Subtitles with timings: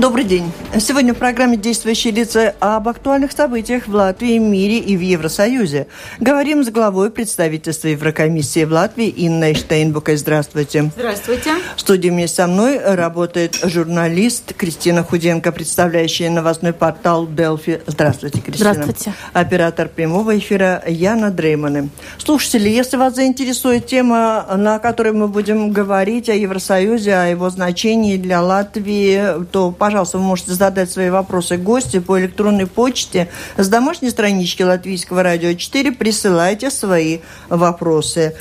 [0.00, 0.50] Добрый день.
[0.78, 5.88] Сегодня в программе «Действующие лица» об актуальных событиях в Латвии, мире и в Евросоюзе.
[6.20, 10.16] Говорим с главой представительства Еврокомиссии в Латвии Инной Штейнбукой.
[10.16, 10.90] Здравствуйте.
[10.96, 11.50] Здравствуйте.
[11.76, 17.82] В студии вместе со мной работает журналист Кристина Худенко, представляющая новостной портал «Делфи».
[17.86, 18.72] Здравствуйте, Кристина.
[18.72, 19.12] Здравствуйте.
[19.34, 21.90] Оператор прямого эфира Яна Дрейманы.
[22.16, 28.16] Слушатели, если вас заинтересует тема, на которой мы будем говорить о Евросоюзе, о его значении
[28.16, 33.66] для Латвии, то, пожалуйста, пожалуйста, вы можете задать свои вопросы гости по электронной почте с
[33.66, 35.90] домашней странички Латвийского радио 4.
[35.90, 38.36] Присылайте свои вопросы.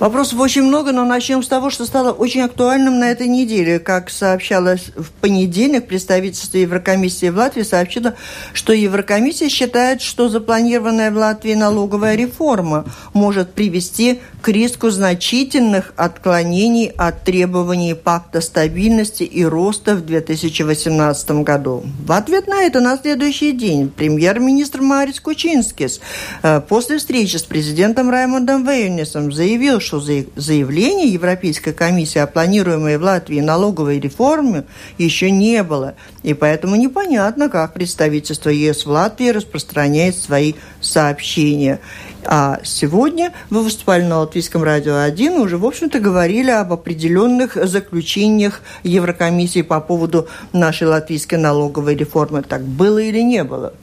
[0.00, 3.78] Вопросов очень много, но начнем с того, что стало очень актуальным на этой неделе.
[3.78, 8.14] Как сообщалось в понедельник, представительство Еврокомиссии в Латвии сообщило,
[8.52, 16.88] что Еврокомиссия считает, что запланированная в Латвии налоговая реформа может привести к риску значительных отклонений
[16.88, 21.84] от требований Пакта стабильности и роста в 2018 году.
[22.04, 26.00] В ответ на это на следующий день премьер-министр Марис Кучинскис
[26.42, 33.02] э, после встречи с президентом Раймондом Вейнисом заявил, что заявление Европейской комиссии о планируемой в
[33.02, 34.64] Латвии налоговой реформе
[34.98, 35.94] еще не было.
[36.22, 41.80] И поэтому непонятно, как представительство ЕС в Латвии распространяет свои сообщения.
[42.26, 47.54] А сегодня вы выступали на Латвийском радио 1 и уже, в общем-то, говорили об определенных
[47.54, 52.42] заключениях Еврокомиссии по поводу нашей латвийской налоговой реформы.
[52.42, 53.72] Так было или не было?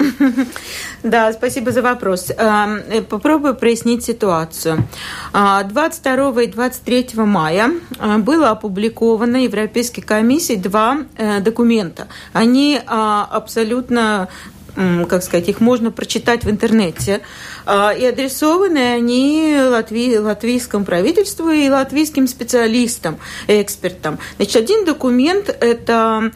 [1.03, 2.29] Да, спасибо за вопрос.
[2.29, 4.87] Эм, э, попробую прояснить ситуацию.
[5.33, 12.07] 22 а, и 23 мая э, было опубликовано Европейской комиссией два э, документа.
[12.33, 14.27] Они а, абсолютно
[14.75, 17.21] как сказать, их можно прочитать в интернете.
[17.65, 24.19] А, и адресованы они латви, латвийскому правительству и латвийским специалистам, экспертам.
[24.37, 26.31] Значит, один документ– это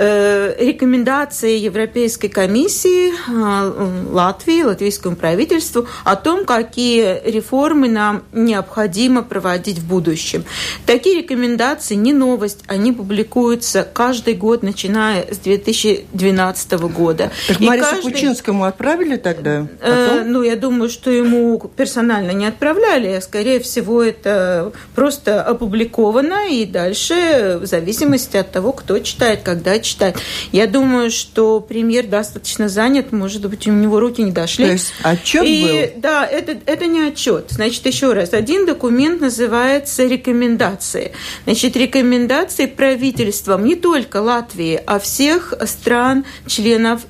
[0.00, 9.78] Э, рекомендации Европейской комиссии э, Латвии, латвийскому правительству о том, какие реформы нам необходимо проводить
[9.78, 10.44] в будущем.
[10.86, 17.32] Такие рекомендации не новость, они публикуются каждый год, начиная с 2012 года.
[17.48, 18.12] Так Марису каждый...
[18.12, 19.66] Кучинскому отправили тогда?
[19.80, 26.48] Э, ну, я думаю, что ему персонально не отправляли, а скорее всего это просто опубликовано,
[26.48, 30.16] и дальше в зависимости от того, кто читает, когда читает.
[30.52, 34.66] Я думаю, что премьер достаточно занят, может быть, у него руки не дошли.
[34.66, 36.00] То есть отчет И, был?
[36.00, 37.46] Да, это, это не отчет.
[37.50, 41.12] Значит, еще раз, один документ называется рекомендации.
[41.44, 47.02] Значит, рекомендации правительствам не только Латвии, а всех стран, членов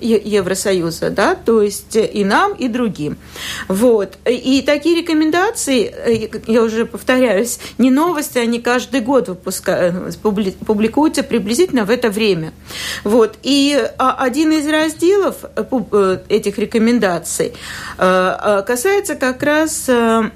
[0.59, 3.17] Евросоюза, да, то есть и нам, и другим.
[3.69, 4.19] Вот.
[4.27, 11.85] И такие рекомендации, э, я уже повторяюсь, не новости, они каждый год выпускают, публикуются приблизительно
[11.85, 12.53] в это время.
[13.05, 13.39] Вот.
[13.43, 17.53] И а, один из разделов э, э, этих рекомендаций
[17.99, 19.89] э, касается как раз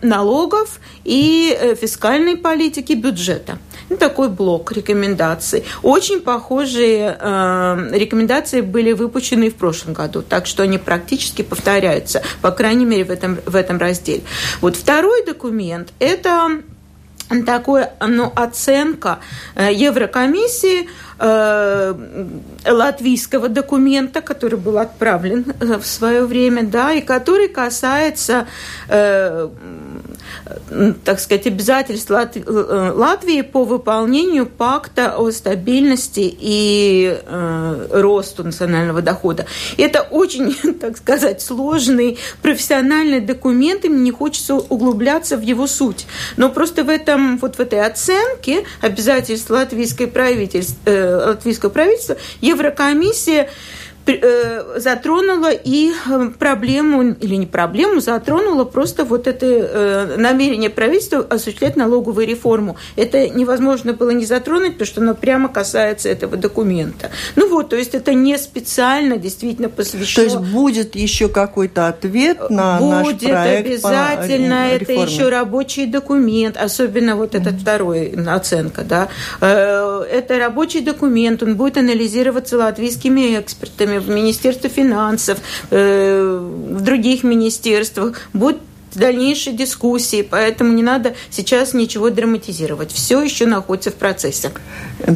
[0.03, 3.59] налогов и фискальной политики бюджета.
[3.93, 5.65] Ну, такой блок рекомендаций.
[5.83, 12.53] Очень похожие э, рекомендации были выпущены в прошлом году, так что они практически повторяются, по
[12.53, 14.23] крайней мере, в этом, в этом разделе.
[14.63, 16.63] Вот второй документ– это
[17.45, 19.19] такая ну, оценка
[19.57, 20.89] Еврокомиссии
[21.25, 21.95] Э,
[22.67, 28.49] латвийского документа, который был отправлен э, в свое время, да, и который касается,
[28.89, 29.49] э,
[31.05, 37.19] так сказать, обязательств Латвии по выполнению пакта о стабильности и
[37.91, 39.47] росту национального дохода.
[39.77, 46.07] Это очень, так сказать, сложный профессиональный документ, и мне не хочется углубляться в его суть.
[46.37, 53.49] Но просто в этом, вот в этой оценке обязательств латвийской правительства латвийского правительства, Еврокомиссия Э,
[54.77, 61.77] затронула и э, проблему, или не проблему, затронула просто вот это э, намерение правительства осуществлять
[61.77, 62.77] налоговую реформу.
[62.97, 67.11] Это невозможно было не затронуть, потому что оно прямо касается этого документа.
[67.37, 70.29] Ну вот, то есть это не специально действительно посвящено.
[70.29, 75.87] То есть будет еще какой-то ответ на будет наш проект обязательно, по это еще рабочий
[75.87, 77.61] документ, особенно вот этот mm-hmm.
[77.61, 79.09] второй оценка, да.
[79.41, 85.39] Это рабочий документ, он будет анализироваться латвийскими экспертами, в Министерстве финансов,
[85.71, 86.39] э,
[86.71, 88.59] в других министерствах, будет
[88.99, 92.93] дальнейшей дискуссии, поэтому не надо сейчас ничего драматизировать.
[92.93, 94.51] Все еще находится в процессе.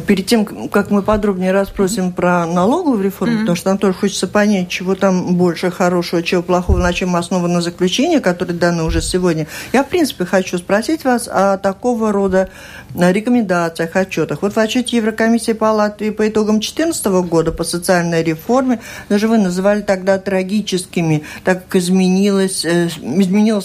[0.05, 3.39] Перед тем, как мы подробнее расспросим про налоговую реформу, mm-hmm.
[3.41, 7.61] потому что нам тоже хочется понять, чего там больше хорошего, чего плохого, на чем основано
[7.61, 9.47] заключение, которое дано уже сегодня.
[9.73, 12.49] Я, в принципе, хочу спросить вас о такого рода
[12.95, 14.41] рекомендациях, отчетах.
[14.41, 18.79] Вот в отчете Еврокомиссии по Латвии по итогам 2014 года по социальной реформе,
[19.09, 22.89] даже вы называли тогда трагическими, так как изменилась, э,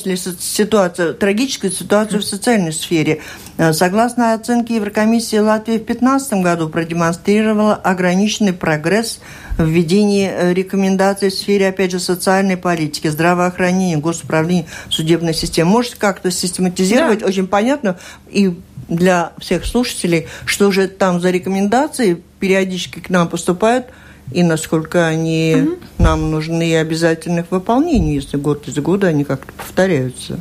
[0.02, 3.20] изменилась ли ситуация, трагическая ситуация в социальной сфере.
[3.58, 9.20] Э, согласно оценке Еврокомиссии, Латвия в 2015 году продемонстрировала ограниченный прогресс
[9.58, 15.70] в введении э, рекомендаций в сфере, опять же, социальной политики, здравоохранения, госуправления, судебной системы.
[15.70, 17.20] Можете как-то систематизировать?
[17.20, 17.26] Да.
[17.26, 17.98] Очень понятно
[18.30, 18.54] и
[18.88, 23.86] для всех слушателей, что же там за рекомендации периодически к нам поступают
[24.30, 25.78] и насколько они угу.
[25.98, 30.40] нам нужны и обязательных выполнений, если год из года они как-то повторяются.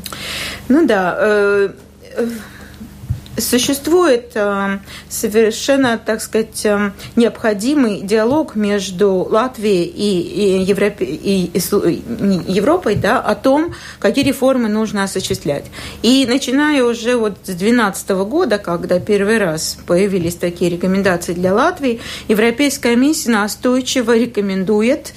[0.69, 1.69] Ну да, э,
[3.37, 4.79] Существует э,
[5.09, 11.49] совершенно, так сказать, э, необходимый диалог между Латвией и, Европе, и,
[12.51, 15.65] Европой да, о том, какие реформы нужно осуществлять.
[16.01, 22.01] И начиная уже вот с 2012 года, когда первый раз появились такие рекомендации для Латвии,
[22.27, 25.13] Европейская комиссия настойчиво рекомендует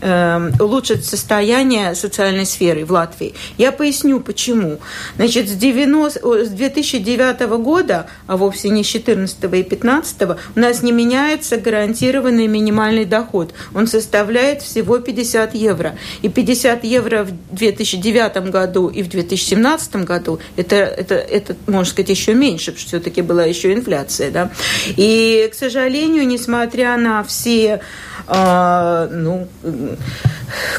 [0.00, 3.34] э, улучшить, улучшить состояние социальной сферы в Латвии.
[3.58, 4.78] Я поясню, почему.
[5.16, 10.22] Значит, с 90, с 2009 года, а вовсе не с 2014 и 2015,
[10.56, 13.52] у нас не меняется гарантированный минимальный доход.
[13.74, 15.96] Он составляет всего 50 евро.
[16.22, 22.10] И 50 евро в 2009 году и в 2017 году, это, это, это можно сказать,
[22.10, 24.30] еще меньше, потому что все-таки была еще инфляция.
[24.30, 24.50] Да?
[24.96, 27.80] И, к сожалению, несмотря на все
[28.28, 29.46] а, ну,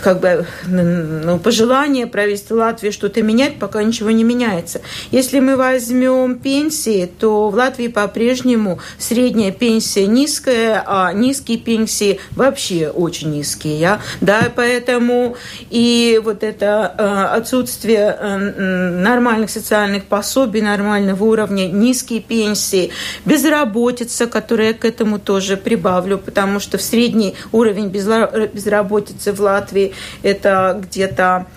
[0.01, 4.81] как бы ну, пожелание правительства Латвии что-то менять, пока ничего не меняется.
[5.11, 12.89] Если мы возьмем пенсии, то в Латвии по-прежнему средняя пенсия низкая, а низкие пенсии вообще
[12.89, 13.99] очень низкие.
[14.21, 15.35] Да, поэтому
[15.69, 22.91] и вот это э, отсутствие э, нормальных социальных пособий, нормального уровня, низкие пенсии,
[23.25, 30.81] безработица, которая к этому тоже прибавлю, потому что в средней уровень безработицы в Латвии это
[30.81, 31.47] где-то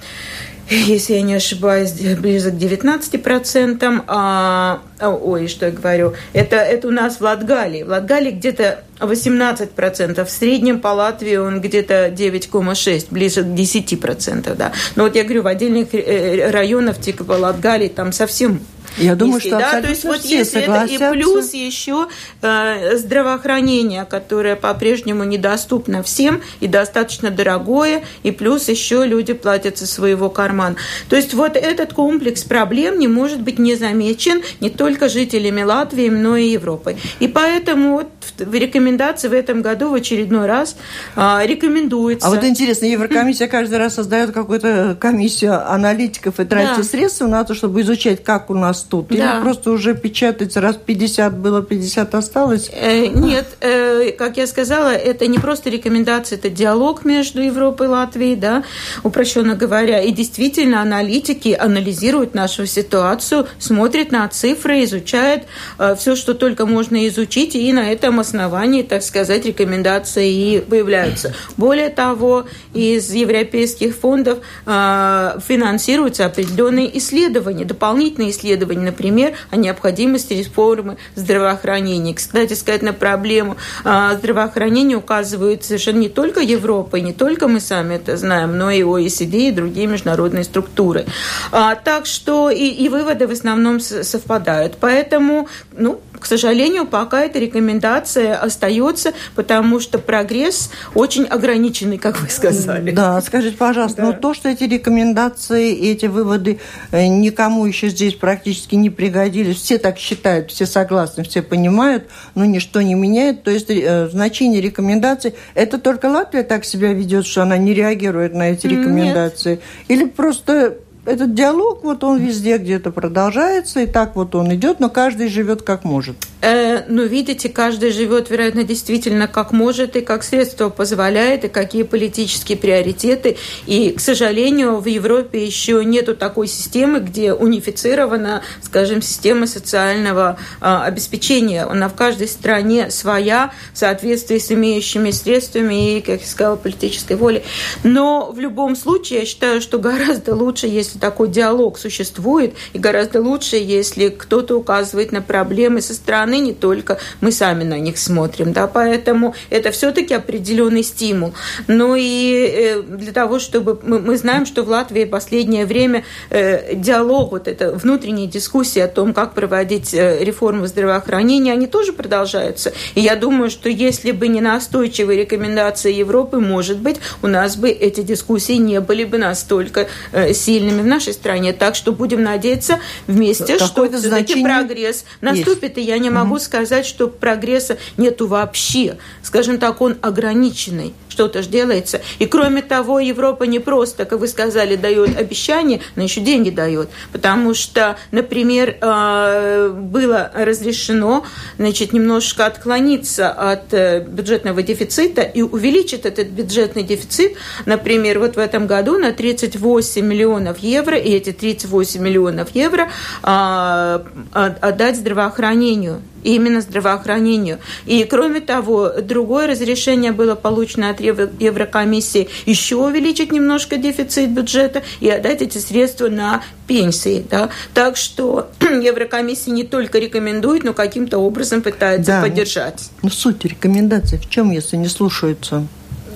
[0.70, 4.04] если я не ошибаюсь, ближе к 19%.
[4.06, 7.82] А, ой, что я говорю, это, это у нас в Латгалии.
[7.82, 14.54] В Латгалии где-то 18%, в среднем по Латвии он где-то 9,6, ближе к 10%.
[14.54, 14.72] Да.
[14.94, 18.60] Но вот я говорю, в отдельных э, районах, типа Латгалии, там совсем
[18.96, 19.80] я думаю, низкий, что да?
[19.80, 21.04] То есть вот если согласятся.
[21.04, 22.08] это и плюс еще
[22.42, 29.86] э, здравоохранение, которое по-прежнему недоступно всем и достаточно дорогое, и плюс еще люди платят со
[29.86, 30.76] своего кармана.
[31.08, 36.08] То есть вот этот комплекс проблем не может быть не замечен не только жителями Латвии,
[36.08, 36.96] но и Европой.
[37.20, 38.08] И поэтому вот
[38.38, 40.76] в рекомендации в этом году в очередной раз
[41.16, 42.26] э, рекомендуется.
[42.26, 46.82] А вот интересно, Еврокомиссия каждый раз создает какую-то комиссию аналитиков и тратит да.
[46.84, 49.08] средства на то, чтобы изучать, как у нас растут?
[49.08, 49.14] Да.
[49.14, 52.70] Или просто уже печатается, раз 50 было, 50 осталось?
[52.72, 57.90] Э, нет, э, как я сказала, это не просто рекомендация, это диалог между Европой и
[57.90, 58.64] Латвией, да,
[59.02, 60.00] упрощенно говоря.
[60.00, 65.44] И действительно аналитики анализируют нашу ситуацию, смотрят на цифры, изучают
[65.78, 71.34] э, все, что только можно изучить, и на этом основании, так сказать, рекомендации и появляются.
[71.56, 80.96] Более того, из европейских фондов финансируются определенные исследования, дополнительные исследования, исследований, например, о необходимости реформы
[81.14, 82.14] здравоохранения.
[82.14, 87.60] Кстати сказать, на проблему а, здравоохранения указывают совершенно не только Европа, и не только мы
[87.60, 91.04] сами это знаем, но и ОЕСД и другие международные структуры.
[91.52, 94.76] А, так что и, и выводы в основном совпадают.
[94.80, 102.28] Поэтому, ну, к сожалению, пока эта рекомендация остается, потому что прогресс очень ограниченный, как вы
[102.28, 102.90] сказали.
[102.92, 104.08] Да, скажите, пожалуйста, да.
[104.08, 106.60] но то, что эти рекомендации, эти выводы
[106.92, 112.44] э, никому еще здесь практически не пригодились, все так считают, все согласны, все понимают, но
[112.44, 113.42] ничто не меняет.
[113.42, 118.34] То есть э, значение рекомендаций, это только Латвия так себя ведет, что она не реагирует
[118.34, 119.50] на эти рекомендации?
[119.50, 119.60] Нет.
[119.88, 120.76] Или просто
[121.06, 125.62] этот диалог, вот он везде где-то продолжается, и так вот он идет, но каждый живет
[125.62, 126.16] как может.
[126.42, 131.82] Э, но видите, каждый живет, вероятно, действительно как может и как средство позволяет, и какие
[131.82, 133.36] политические приоритеты.
[133.66, 140.84] И, к сожалению, в Европе еще нету такой системы, где унифицирована, скажем, система социального а,
[140.84, 141.64] обеспечения.
[141.64, 147.16] Она в каждой стране своя, в соответствии с имеющими средствами и, как я сказала, политической
[147.16, 147.42] волей.
[147.84, 153.20] Но в любом случае, я считаю, что гораздо лучше, если такой диалог существует, и гораздо
[153.20, 158.52] лучше, если кто-то указывает на проблемы со стороны не только мы сами на них смотрим,
[158.52, 161.34] да, поэтому это все-таки определенный стимул.
[161.66, 167.32] Ну и э, для того, чтобы мы, знаем, что в Латвии последнее время э, диалог,
[167.32, 172.72] вот эта внутренняя дискуссия о том, как проводить э, реформу здравоохранения, они тоже продолжаются.
[172.94, 177.70] И я думаю, что если бы не настойчивые рекомендации Европы, может быть, у нас бы
[177.70, 179.88] эти дискуссии не были бы настолько
[180.32, 181.52] сильными в нашей стране.
[181.52, 185.76] Так что будем надеяться вместе, что все-таки прогресс наступит.
[185.76, 185.88] Есть.
[185.88, 188.98] И я не могу могу сказать, что прогресса нету вообще.
[189.22, 190.94] Скажем так, он ограниченный.
[191.10, 192.00] Что-то же делается.
[192.18, 196.88] И кроме того, Европа не просто, как вы сказали, дает обещания, но еще деньги дает.
[197.12, 201.24] Потому что, например, э, было разрешено
[201.58, 207.36] значит, немножко отклониться от э, бюджетного дефицита и увеличить этот бюджетный дефицит,
[207.66, 212.88] например, вот в этом году на 38 миллионов евро, и эти 38 миллионов евро
[213.22, 214.00] э,
[214.32, 217.58] отдать здравоохранению именно здравоохранению.
[217.86, 225.08] И кроме того, другое разрешение было получено от Еврокомиссии еще увеличить немножко дефицит бюджета и
[225.08, 227.24] отдать эти средства на пенсии.
[227.28, 227.50] Да?
[227.74, 232.90] Так что Еврокомиссия не только рекомендует, но каким-то образом пытается да, поддержать.
[233.02, 235.66] Ну, суть рекомендаций в чем, если не слушаются?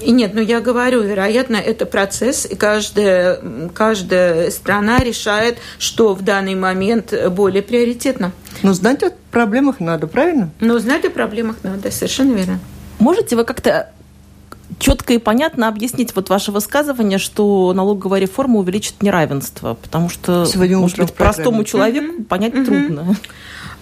[0.04, 3.40] И нет, ну я говорю, вероятно, это процесс, и каждая,
[3.72, 8.32] каждая страна решает, что в данный момент более приоритетно.
[8.62, 10.50] Но знать о проблемах надо, правильно?
[10.60, 12.60] Но знать о проблемах надо, совершенно верно.
[12.98, 13.90] Можете вы как-то
[14.78, 20.78] четко и понятно объяснить вот ваше высказывание, что налоговая реформа увеличит неравенство, потому что, Сегодня
[20.78, 22.24] может быть, простому человеку mm-hmm.
[22.24, 22.64] понять mm-hmm.
[22.64, 23.16] трудно.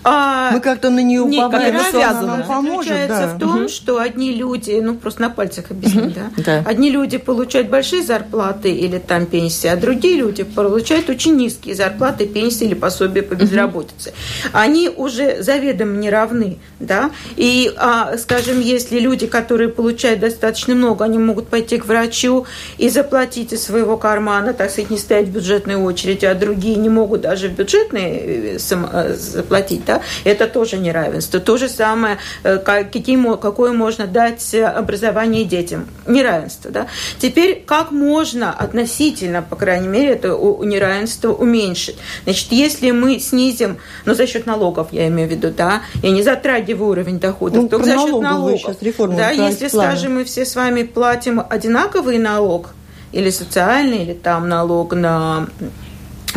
[0.05, 2.89] А, Мы как-то на нее уповаем, что она нам поможет.
[2.89, 3.35] заключается да.
[3.35, 3.69] в том, угу.
[3.69, 6.31] что одни люди, ну просто на пальцах объяснить, угу.
[6.39, 6.43] да?
[6.63, 11.75] да, одни люди получают большие зарплаты или там пенсии, а другие люди получают очень низкие
[11.75, 14.11] зарплаты, пенсии или пособия по безработице.
[14.11, 14.51] Угу.
[14.53, 21.05] Они уже заведомо не равны, да, и, а, скажем, если люди, которые получают достаточно много,
[21.05, 22.47] они могут пойти к врачу
[22.79, 26.89] и заплатить из своего кармана, так сказать, не стоять в бюджетной очереди, а другие не
[26.89, 29.92] могут даже в бюджетной э, э, заплатить, да,
[30.25, 31.41] это тоже неравенство.
[31.41, 35.87] То же самое, э, каким, какое можно дать образование детям.
[36.07, 36.87] Неравенство, да.
[37.19, 41.97] Теперь, как можно относительно, по крайней мере, это неравенство уменьшить?
[42.25, 46.23] Значит, если мы снизим, ну, за счет налогов, я имею в виду, да, я не
[46.23, 48.77] затрагиваю уровень доходов, ну, только за счет налогов.
[49.17, 52.71] Да, если, скажем, мы все с вами платим одинаковый налог,
[53.13, 55.47] или социальный, или там налог на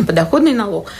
[0.04, 0.90] подоходный налог,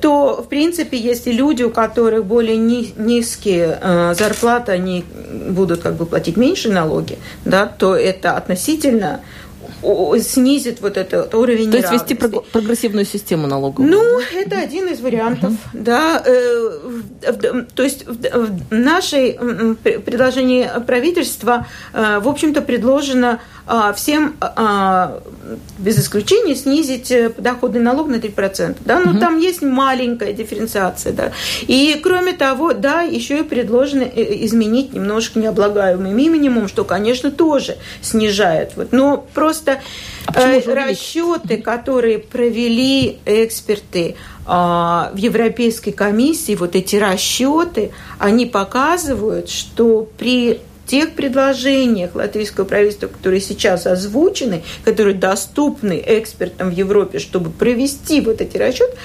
[0.00, 5.04] то, в принципе, если люди, у которых более низкие э, зарплаты, они
[5.48, 9.20] будут как бы платить меньше налоги, да, то это относительно
[10.20, 13.90] снизит вот этот уровень То есть вести прогрессивную систему налоговую?
[13.90, 15.58] Ну, это один из вариантов, угу.
[15.72, 16.22] да.
[16.24, 19.32] Э, то есть в нашей
[19.82, 23.40] предложении правительства, э, в общем-то, предложено
[23.72, 25.22] а, всем а,
[25.78, 28.78] без исключения снизить э, подоходный налог на 3%.
[28.84, 28.98] Да?
[28.98, 29.20] Но угу.
[29.20, 31.12] там есть маленькая дифференциация.
[31.12, 31.30] Да?
[31.68, 38.72] И кроме того, да, еще и предложено изменить немножко необлагаемый минимум, что, конечно, тоже снижает.
[38.74, 38.88] Вот.
[38.90, 39.69] Но просто
[40.26, 50.08] а э, расчеты, которые провели эксперты, в Европейской комиссии вот эти расчеты, они показывают, что
[50.18, 50.60] при
[50.90, 58.40] тех предложениях латвийского правительства, которые сейчас озвучены, которые доступны экспертам в Европе, чтобы провести вот
[58.40, 58.96] эти расчеты,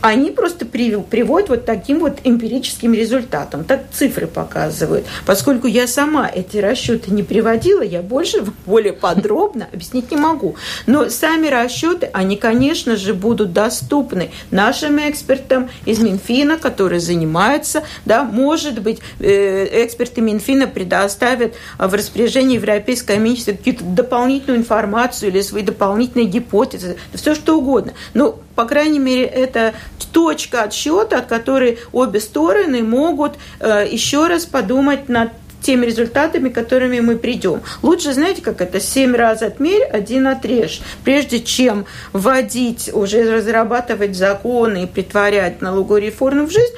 [0.00, 3.64] они просто приводят вот таким вот эмпирическим результатом.
[3.64, 5.04] Так цифры показывают.
[5.26, 10.54] Поскольку я сама эти расчеты не приводила, я больше, более подробно объяснить не могу.
[10.86, 18.22] Но сами расчеты, они, конечно же, будут доступны нашим экспертам из Минфина, которые занимаются, да,
[18.22, 25.40] может быть, э, эксперты Минфина предоставят ставят в распоряжение Европейской комиссии какую-то дополнительную информацию или
[25.40, 27.92] свои дополнительные гипотезы, все что угодно.
[28.14, 29.74] Но, по крайней мере, это
[30.12, 35.30] точка отсчета, от которой обе стороны могут э, еще раз подумать над
[35.62, 37.62] теми результатами, которыми мы придем.
[37.80, 40.82] Лучше, знаете, как это, семь раз отмерь, один отрежь.
[41.04, 46.74] Прежде чем вводить, уже разрабатывать законы и притворять налоговую реформу в жизнь,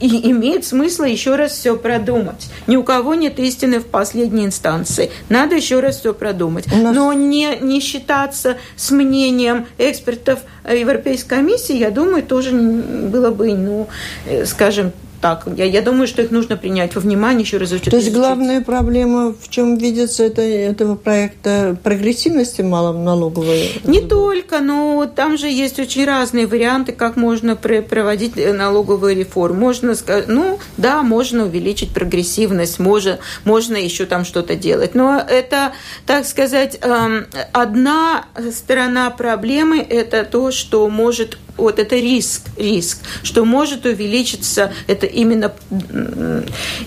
[0.00, 2.48] и имеет смысл еще раз все продумать.
[2.66, 5.10] Ни у кого нет истины в последней инстанции.
[5.28, 6.66] Надо еще раз все продумать.
[6.66, 6.94] Нас...
[6.94, 13.88] Но не, не считаться с мнением экспертов Европейской комиссии, я думаю, тоже было бы, ну,
[14.26, 15.46] э, скажем, так.
[15.56, 19.32] Я, я думаю, что их нужно принять во внимание, еще раз То есть главная проблема,
[19.32, 23.80] в чем видится это, этого проекта, прогрессивности малоналоговой?
[23.84, 29.60] Не только, но там же есть очень разные варианты, как можно проводить налоговую реформу.
[29.60, 34.96] Можно сказать, ну, да, можно увеличить прогрессивность, можно, можно еще там что-то делать.
[34.96, 35.72] Но это,
[36.04, 43.44] так сказать, эм, одна сторона проблемы– это то, что может вот это риск, риск, что
[43.44, 45.52] может увеличиться это именно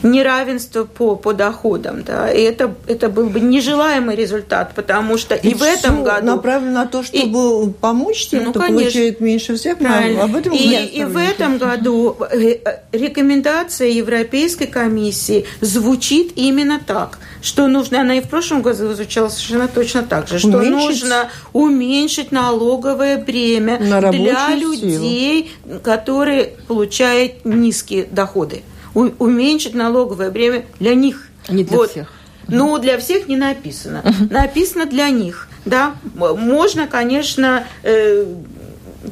[0.03, 5.49] неравенство по, по доходам, да, и это, это был бы нежелаемый результат, потому что и,
[5.49, 6.27] и в этом году...
[6.27, 10.23] направлено на то, чтобы и, помочь тем, ну, кто конечно, получает меньше всех, правильно.
[10.23, 12.57] об этом и, и в этом году э,
[12.91, 19.67] рекомендация Европейской комиссии звучит именно так, что нужно, она и в прошлом году звучала совершенно
[19.67, 20.73] точно так же, что уменьшить?
[20.73, 25.79] нужно уменьшить налоговое бремя для людей, силу.
[25.81, 28.63] которые получают низкие доходы.
[28.95, 31.27] У, уменьшить налоговое бремя для них.
[31.47, 31.91] А не для вот.
[31.91, 32.11] всех.
[32.47, 34.03] Ну, для всех не написано.
[34.31, 35.47] Написано для них.
[35.65, 38.25] Да, можно, конечно, э,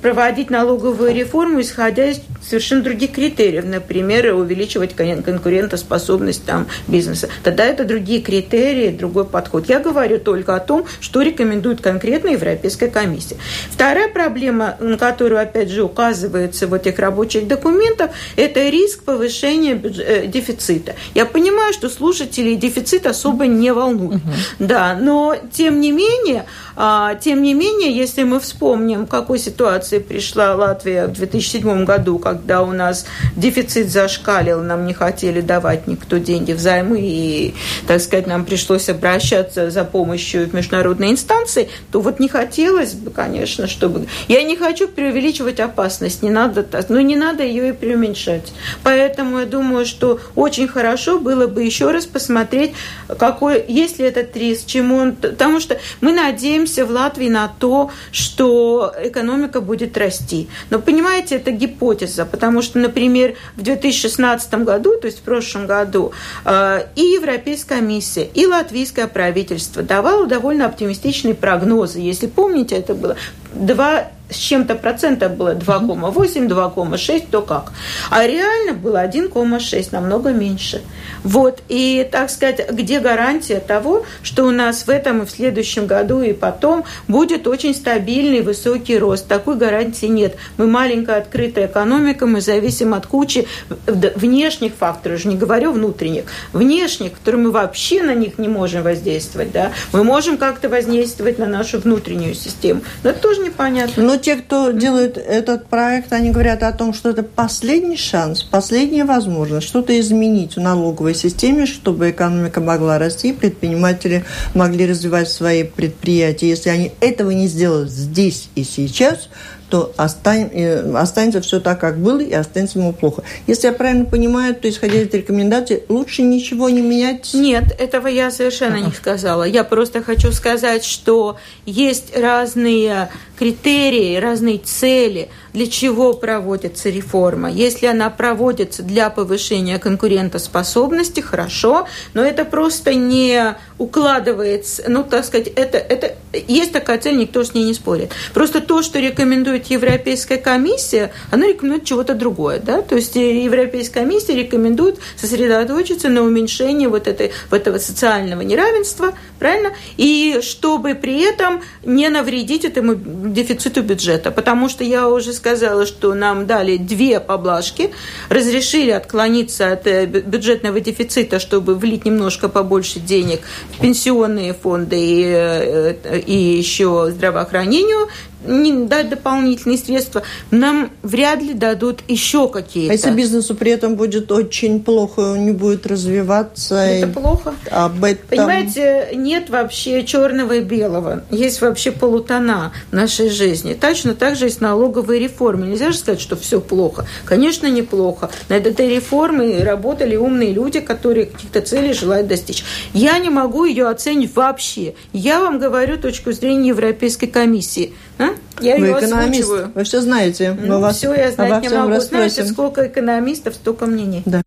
[0.01, 7.29] проводить налоговую реформу, исходя из совершенно других критериев, например, увеличивать конкурентоспособность там, бизнеса.
[7.43, 9.69] Тогда это другие критерии, другой подход.
[9.69, 13.37] Я говорю только о том, что рекомендует конкретно Европейская комиссия.
[13.69, 20.27] Вторая проблема, на которую, опять же, указывается в этих рабочих документах, это риск повышения э,
[20.27, 20.95] дефицита.
[21.13, 24.15] Я понимаю, что слушателей дефицит особо не волнует.
[24.15, 24.31] Угу.
[24.59, 26.45] Да, но тем не менее,
[26.75, 32.19] а, тем не менее, если мы вспомним, в какой ситуации пришла Латвия в 2007 году,
[32.19, 37.53] когда у нас дефицит зашкалил, нам не хотели давать никто деньги взаймы, и,
[37.87, 43.11] так сказать, нам пришлось обращаться за помощью в международные инстанции, то вот не хотелось бы,
[43.11, 44.07] конечно, чтобы...
[44.27, 48.53] Я не хочу преувеличивать опасность, не надо но не надо ее и преуменьшать.
[48.83, 52.73] Поэтому я думаю, что очень хорошо было бы еще раз посмотреть,
[53.19, 55.15] какой, есть ли этот риск, чему он...
[55.15, 60.49] Потому что мы надеемся в Латвии на то, что экономика будет расти.
[60.69, 66.11] Но, понимаете, это гипотеза потому что, например, в 2016 году, то есть в прошлом году,
[66.45, 71.99] э, и Европейская комиссия, и латвийское правительство давало довольно оптимистичные прогнозы.
[71.99, 73.15] Если помните, это было
[73.53, 77.71] 2 с чем-то процентов было 2,8, 2,6, то как.
[78.09, 80.81] А реально было 1,6, намного меньше.
[81.23, 85.87] Вот, и, так сказать, где гарантия того, что у нас в этом и в следующем
[85.87, 89.27] году и потом будет очень стабильный высокий рост?
[89.27, 90.35] Такой гарантии нет.
[90.57, 93.47] Мы маленькая открытая экономика, мы зависим от кучи
[93.87, 99.51] внешних факторов, уже не говорю внутренних, внешних, которые мы вообще на них не можем воздействовать,
[99.51, 99.71] да.
[99.91, 104.03] Мы можем как-то воздействовать на нашу внутреннюю систему, но это тоже непонятно.
[104.03, 109.03] Но те, кто делает этот проект, они говорят о том, что это последний шанс, последняя
[109.03, 116.49] возможность что-то изменить в налоговой системе, чтобы экономика могла расти, предприниматели могли развивать свои предприятия.
[116.49, 119.27] Если они этого не сделают здесь и сейчас,
[119.73, 123.23] то остань, э, останется все так, как было, и останется ему плохо.
[123.47, 127.33] Если я правильно понимаю, то, исходя из рекомендаций, лучше ничего не менять?
[127.33, 129.45] Нет, этого я совершенно не сказала.
[129.45, 137.49] Я просто хочу сказать, что есть разные критерии, разные цели, для чего проводится реформа.
[137.49, 145.47] Если она проводится для повышения конкурентоспособности, хорошо, но это просто не укладывается, ну, так сказать,
[145.47, 146.15] это, это
[146.47, 148.11] есть такая цель, никто с ней не спорит.
[148.33, 154.35] Просто то, что рекомендует Европейская комиссия, она рекомендует чего-то другое, да, то есть Европейская комиссия
[154.35, 161.61] рекомендует сосредоточиться на уменьшении вот этой, вот этого социального неравенства, правильно, и чтобы при этом
[161.83, 167.91] не навредить этому дефициту бюджета, потому что я уже сказала, что нам дали две поблажки,
[168.29, 173.41] разрешили отклониться от э, бюджетного дефицита, чтобы влить немножко побольше денег
[173.73, 178.07] в пенсионные фонды и, э, и еще здравоохранению,
[178.45, 182.91] не дать дополнительные средства, нам вряд ли дадут еще какие-то.
[182.91, 186.75] А если бизнесу при этом будет очень плохо, он не будет развиваться?
[186.75, 187.11] Это и...
[187.11, 187.53] плохо.
[187.71, 188.27] Об этом...
[188.29, 191.23] Понимаете, нет вообще черного и белого.
[191.29, 193.73] Есть вообще полутона нашей жизни.
[193.73, 195.69] Точно так же и с налоговой реформой.
[195.69, 197.05] Нельзя же сказать, что все плохо.
[197.25, 198.29] Конечно, неплохо.
[198.49, 202.63] Над этой реформой работали умные люди, которые каких-то целей желают достичь.
[202.93, 204.95] Я не могу ее оценить вообще.
[205.11, 207.93] Я вам говорю точку зрения Европейской комиссии.
[208.17, 208.29] А?
[208.59, 209.71] Я Вы ее экономист, озвучиваю.
[209.75, 210.57] вы все знаете.
[210.59, 211.99] Ну, вас, все я знать не могу.
[211.99, 214.23] Знаете, сколько экономистов, столько мнений.
[214.25, 214.41] Да.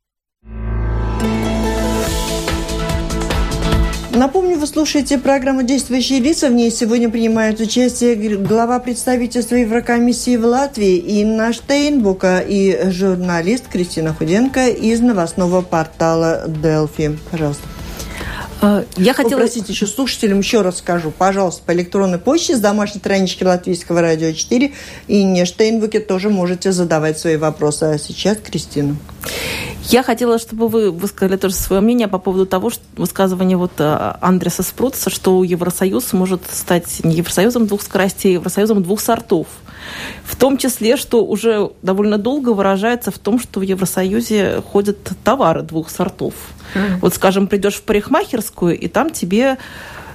[4.16, 6.48] Напомню, вы слушаете программу «Действующие лица».
[6.48, 14.14] В ней сегодня принимают участие глава представительства Еврокомиссии в Латвии Инна Штейнбука и журналист Кристина
[14.14, 17.18] Худенко из новостного портала «Делфи».
[17.30, 17.68] Пожалуйста.
[18.60, 19.40] А, я хотела...
[19.40, 24.32] Попросить еще слушателям, еще раз скажу, пожалуйста, по электронной почте с домашней странички Латвийского радио
[24.32, 24.72] 4
[25.08, 27.84] и не Штейнбуке тоже можете задавать свои вопросы.
[27.84, 28.96] А сейчас Кристина.
[29.88, 34.14] Я хотела, чтобы вы высказали тоже свое мнение по поводу того, что высказывание вот э,
[34.20, 39.46] Андреса Спруца, что Евросоюз может стать не Евросоюзом двух скоростей, а Евросоюзом двух сортов.
[40.24, 45.62] В том числе, что уже довольно долго выражается в том, что в Евросоюзе ходят товары
[45.62, 46.34] двух сортов.
[46.74, 46.98] Mm.
[47.00, 49.58] Вот, скажем, придешь в парикмахерскую, и там тебе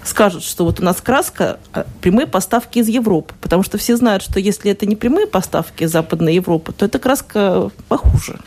[0.04, 4.24] скажут, что вот у нас краска а, прямые поставки из Европы, потому что все знают,
[4.24, 8.40] что если это не прямые поставки из Западной Европы, то эта краска похуже.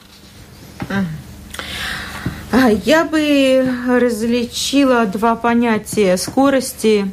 [2.51, 7.11] А, я бы различила два понятия скорости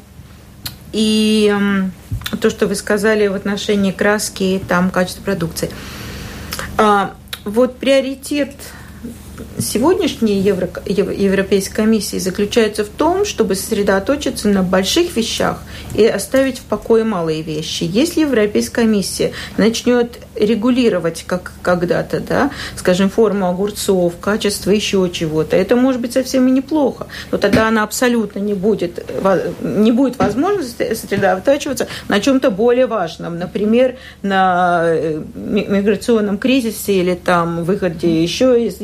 [0.92, 1.56] и
[2.40, 5.70] то, что вы сказали в отношении краски и там качества продукции.
[6.78, 7.14] А,
[7.46, 8.56] вот приоритет
[9.60, 15.62] сегодняшней Евро, Европейской комиссии заключается в том, чтобы сосредоточиться на больших вещах
[15.96, 17.84] и оставить в покое малые вещи.
[17.84, 25.76] Если Европейская комиссия начнет регулировать, как когда-то, да, скажем, форму огурцов, качество еще чего-то, это
[25.76, 27.08] может быть совсем и неплохо.
[27.32, 29.06] Но тогда она абсолютно не будет,
[29.62, 37.64] не будет возможности сосредотачиваться на чем-то более важном, например, на э, миграционном кризисе или там
[37.64, 38.80] выходе еще из,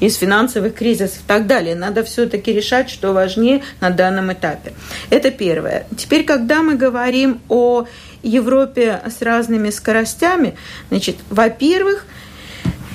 [0.00, 1.74] из финансовых кризисов и так далее.
[1.74, 4.72] Надо все-таки решать, что важнее на данном этапе.
[5.10, 5.86] Это первое.
[5.96, 7.86] Теперь, когда мы говорим о
[8.26, 10.56] Европе с разными скоростями,
[10.90, 12.06] значит, во-первых,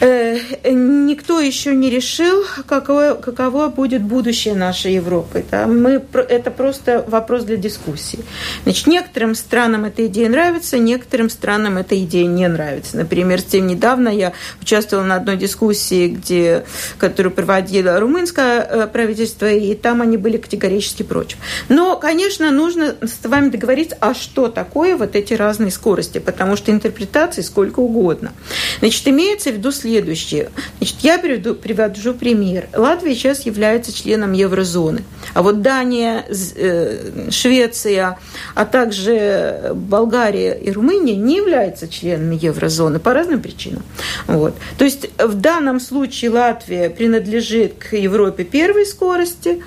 [0.02, 5.46] никто еще не решил, каково, каково будет будущее нашей Европы.
[5.52, 5.68] Да?
[5.68, 8.20] Мы, это просто вопрос для дискуссии.
[8.64, 12.98] Значит, некоторым странам эта идея нравится, некоторым странам эта идея не нравится.
[12.98, 16.64] Например, тем недавно я участвовала на одной дискуссии, где,
[16.98, 21.38] которую проводило румынское э, правительство, и там они были категорически против.
[21.70, 26.72] Но, конечно, нужно с вами договориться, а что такое вот эти разные скорости, потому что
[26.72, 28.32] интерпретаций сколько угодно.
[28.80, 30.50] Значит, имеется в виду следующее следующее.
[30.78, 32.70] Значит, я приведу, привожу пример.
[32.74, 35.04] Латвия сейчас является членом еврозоны.
[35.34, 36.26] А вот Дания,
[36.56, 38.18] э, Швеция,
[38.56, 43.84] а также Болгария и Румыния не являются членами еврозоны по разным причинам.
[44.28, 44.54] Вот.
[44.78, 49.62] То есть в данном случае Латвия принадлежит к Европе первой скорости,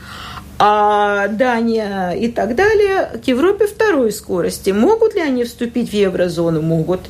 [0.58, 4.70] а Дания и так далее к Европе второй скорости.
[4.70, 6.62] Могут ли они вступить в еврозону?
[6.62, 7.00] Могут.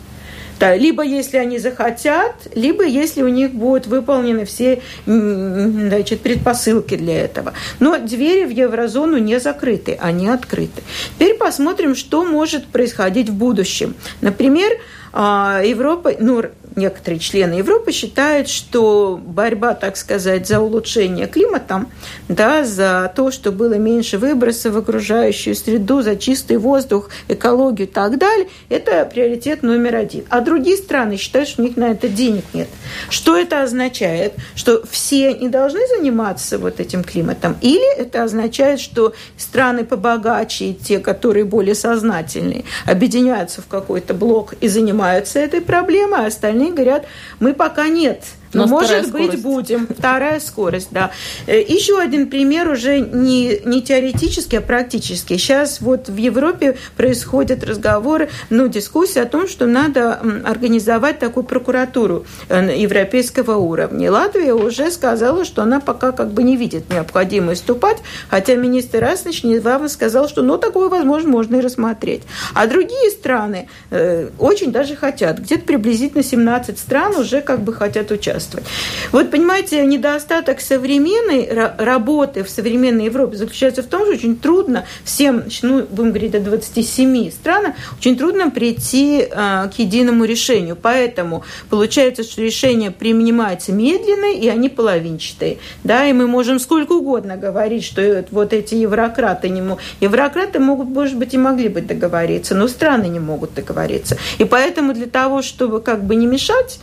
[0.60, 7.24] Да, либо если они захотят, либо если у них будут выполнены все значит, предпосылки для
[7.24, 7.54] этого.
[7.80, 10.82] Но двери в еврозону не закрыты, они открыты.
[11.14, 13.94] Теперь посмотрим, что может происходить в будущем.
[14.20, 14.70] Например,
[15.12, 16.42] а, Европа, ну,
[16.76, 21.86] некоторые члены Европы считают, что борьба, так сказать, за улучшение климата,
[22.28, 27.90] да, за то, что было меньше выбросов в окружающую среду, за чистый воздух, экологию и
[27.90, 30.24] так далее, это приоритет номер один.
[30.28, 32.68] А другие страны считают, что у них на это денег нет.
[33.08, 34.34] Что это означает?
[34.54, 37.56] Что все не должны заниматься вот этим климатом?
[37.60, 44.68] Или это означает, что страны побогаче, те, которые более сознательные, объединяются в какой-то блок и
[44.68, 47.06] занимаются этой проблемой, а остальные они говорят,
[47.40, 49.42] мы пока нет но, Но может быть, скорость.
[49.42, 49.86] будем.
[49.86, 51.10] Вторая скорость, да.
[51.46, 55.38] Э, Еще один пример уже не, не теоретический, а практический.
[55.38, 62.24] Сейчас вот в Европе происходят разговоры, ну, дискуссии о том, что надо организовать такую прокуратуру
[62.48, 64.10] э, европейского уровня.
[64.10, 69.42] Латвия уже сказала, что она пока как бы не видит необходимости вступать, хотя министр Раснич
[69.42, 72.22] недавно сказал, что ну, такое, возможно, можно и рассмотреть.
[72.52, 75.38] А другие страны э, очень даже хотят.
[75.38, 78.66] Где-то приблизительно 17 стран уже как бы хотят участвовать участвовать.
[79.12, 85.44] Вот, понимаете, недостаток современной работы в современной Европе заключается в том, что очень трудно всем,
[85.62, 90.76] ну, будем говорить о 27 странах, очень трудно прийти э, к единому решению.
[90.76, 95.58] Поэтому получается, что решения принимаются медленно, и они половинчатые.
[95.84, 99.82] Да, и мы можем сколько угодно говорить, что вот эти еврократы не могут.
[100.00, 104.16] Еврократы могут, может быть, и могли бы договориться, но страны не могут договориться.
[104.38, 106.78] И поэтому для того, чтобы как бы не мешать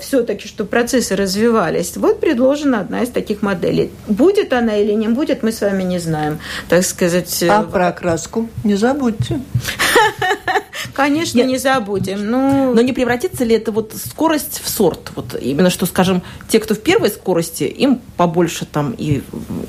[0.00, 3.90] все-таки, чтобы процессы развивались, вот предложена одна из таких моделей.
[4.06, 7.44] Будет она или не будет, мы с вами не знаем, так сказать.
[7.48, 9.40] А про окраску не забудьте.
[10.92, 11.46] Конечно, Нет.
[11.46, 12.30] не забудем.
[12.30, 12.74] Ну...
[12.74, 15.12] Но не превратится ли это вот скорость в сорт?
[15.14, 19.22] Вот именно что, скажем, те, кто в первой скорости, им побольше там и,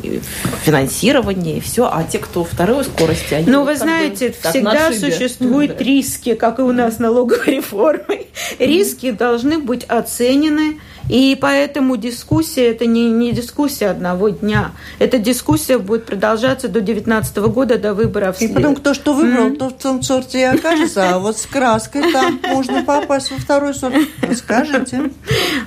[0.03, 0.21] и
[0.63, 4.93] финансирование, и все, а те, кто второй скорости, они Ну, вот вы знаете, бы, всегда
[4.93, 5.83] существуют да.
[5.83, 8.27] риски, как и у нас налоговой реформы.
[8.59, 14.71] Риски должны быть оценены и поэтому дискуссия– это не, не дискуссия одного дня.
[14.99, 18.41] Эта дискуссия будет продолжаться до 2019 года, до выборов.
[18.41, 19.57] И потом кто что выбрал, mm.
[19.57, 21.15] то в том сорте и окажется.
[21.15, 23.95] А вот с краской там можно попасть во второй сорт.
[24.21, 25.11] Расскажите.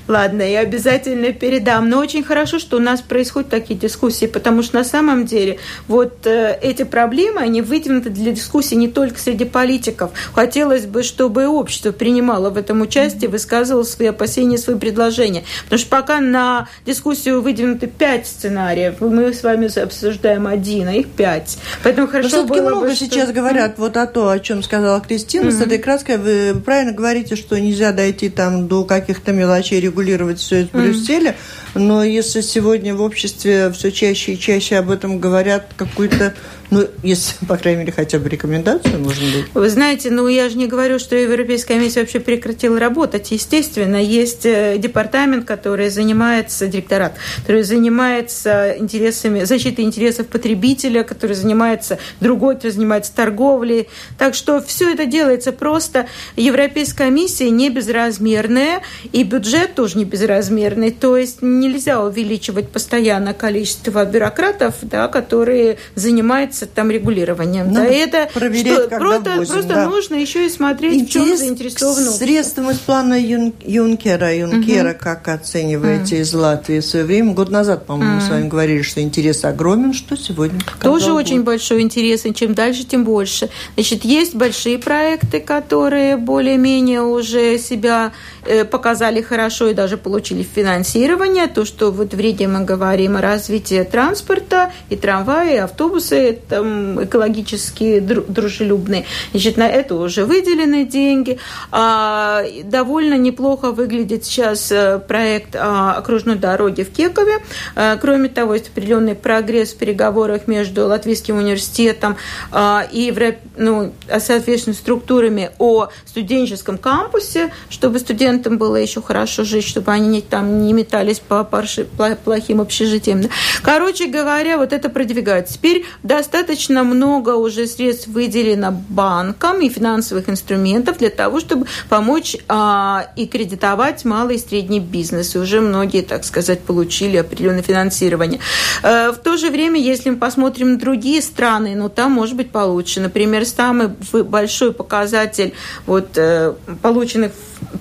[0.08, 1.88] Ладно, я обязательно передам.
[1.88, 6.26] Но очень хорошо, что у нас происходят такие дискуссии, потому что на самом деле вот
[6.26, 10.10] э, эти проблемы, они выдвинуты для дискуссии не только среди политиков.
[10.34, 15.44] Хотелось бы, чтобы общество принимало в этом участие, высказывало свои опасения, свои предложения решения.
[15.64, 21.08] Потому что пока на дискуссию выдвинуты пять сценариев, мы с вами обсуждаем один, а их
[21.08, 21.58] пять.
[21.82, 23.32] Поэтому хорошо Но было много бы, сейчас что...
[23.32, 25.58] говорят вот о том, о чем сказала Кристина mm-hmm.
[25.58, 26.16] с этой краской.
[26.18, 31.30] Вы правильно говорите, что нельзя дойти там до каких-то мелочей, регулировать все из Брюсселя.
[31.30, 31.80] Mm-hmm.
[31.80, 36.34] Но если сегодня в обществе все чаще и чаще об этом говорят, какую-то
[36.70, 39.46] ну, если, по крайней мере, хотя бы рекомендацию, может быть.
[39.54, 43.30] Вы знаете, ну, я же не говорю, что Европейская комиссия вообще прекратила работать.
[43.32, 51.98] Естественно, есть э, департамент, который занимается, директорат, который занимается интересами, защитой интересов потребителя, который занимается
[52.20, 53.88] другой, который занимается торговлей.
[54.16, 56.06] Так что все это делается просто.
[56.36, 60.92] Европейская комиссия не безразмерная, и бюджет тоже не безразмерный.
[60.92, 67.72] То есть нельзя увеличивать постоянно количество бюрократов, да, которые занимаются заниматься там регулированием.
[67.72, 69.88] Надо да, это проверять, что, просто, возим, просто да.
[69.88, 72.10] нужно еще и смотреть, Интерес в чем заинтересовано.
[72.10, 74.98] Средством из плана Юн, Юнкера, Юнкера, угу.
[75.00, 76.22] как оцениваете угу.
[76.22, 77.34] из Латвии в свое время?
[77.34, 78.20] Год назад, по-моему, угу.
[78.20, 80.60] мы с вами говорили, что интерес огромен, что сегодня?
[80.82, 83.50] Тоже очень большой интерес, и чем дальше, тем больше.
[83.74, 88.12] Значит, есть большие проекты, которые более-менее уже себя
[88.44, 91.46] э, показали хорошо и даже получили финансирование.
[91.46, 97.02] То, что вот в Риге мы говорим о развитии транспорта, и трамваи, и автобусы, там,
[97.02, 99.06] экологически дружелюбные.
[99.30, 101.38] Значит, на это уже выделены деньги.
[101.70, 107.38] А, довольно неплохо выглядит сейчас э, проект а, окружной дороги в Кекове.
[107.76, 112.16] А, кроме того, есть определенный прогресс в переговорах между Латвийским университетом
[112.50, 113.14] а, и
[113.56, 120.64] ну, соответственно структурами о студенческом кампусе, чтобы студентам было еще хорошо жить, чтобы они там
[120.66, 121.86] не метались по парши,
[122.24, 123.22] плохим общежитиям.
[123.62, 125.54] Короче говоря, вот это продвигается.
[125.54, 132.36] Теперь достаточно достаточно много уже средств выделено банкам и финансовых инструментов для того, чтобы помочь
[132.48, 135.34] а, и кредитовать малый и средний бизнес.
[135.34, 138.40] И уже многие, так сказать, получили определенное финансирование.
[138.82, 143.00] А, в то же время, если мы посмотрим другие страны, ну, там может быть получше.
[143.00, 143.90] Например, самый
[144.24, 145.52] большой показатель
[145.86, 147.32] вот, э, полученных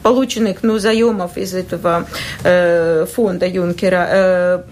[0.04, 2.06] полученных ну, заемов из этого
[2.44, 4.64] э, фонда Юнкера, э,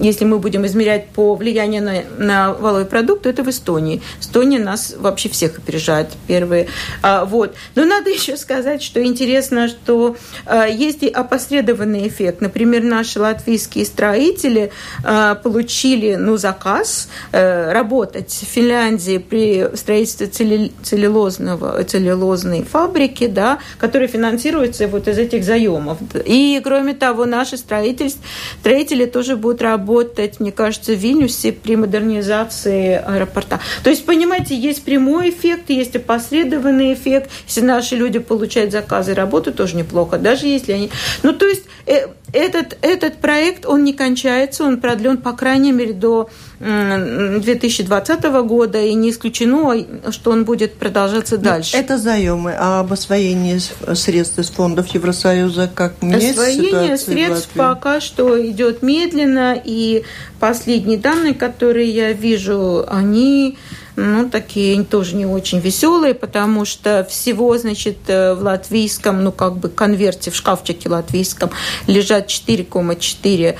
[0.00, 4.02] если мы будем измерять по влиянию на, на валовый продукт, то это в Эстонии.
[4.20, 6.68] Эстония нас вообще всех опережает первые.
[7.02, 7.54] А, вот.
[7.74, 10.16] Но надо еще сказать, что интересно, что
[10.46, 12.40] э, есть и опосредованный эффект.
[12.40, 14.70] Например, наши латвийские строители
[15.04, 24.08] э, получили ну, заказ э, работать в Финляндии при строительстве целлюлозного, целлюлозной фабрики, да, которые
[24.08, 25.98] финансируются вот из этих заемов.
[26.24, 28.12] И, кроме того, наши строители,
[28.60, 33.60] строители тоже будут работать, мне кажется, в Вильнюсе при модернизации аэропорта.
[33.82, 37.30] То есть, понимаете, есть прямой эффект, есть опосредованный эффект.
[37.46, 40.90] Если наши люди получают заказы и работу, тоже неплохо, даже если они...
[41.22, 45.92] Ну, то есть, э, этот, этот проект, он не кончается, он продлен, по крайней мере,
[45.92, 49.74] до 2020 года, и не исключено,
[50.10, 51.76] что он будет продолжаться ну, дальше.
[51.76, 53.58] Это заемы, а об освоении
[53.94, 60.04] средств из фондов Евросоюза как меняется Освоение средств пока что идет медленно, и
[60.38, 63.56] последние данные, которые я вижу, они
[64.00, 69.56] ну, такие тоже не очень веселые, потому что всего, значит, э, в латвийском, ну, как
[69.56, 71.50] бы конверте, в шкафчике латвийском
[71.86, 73.56] лежат 4,4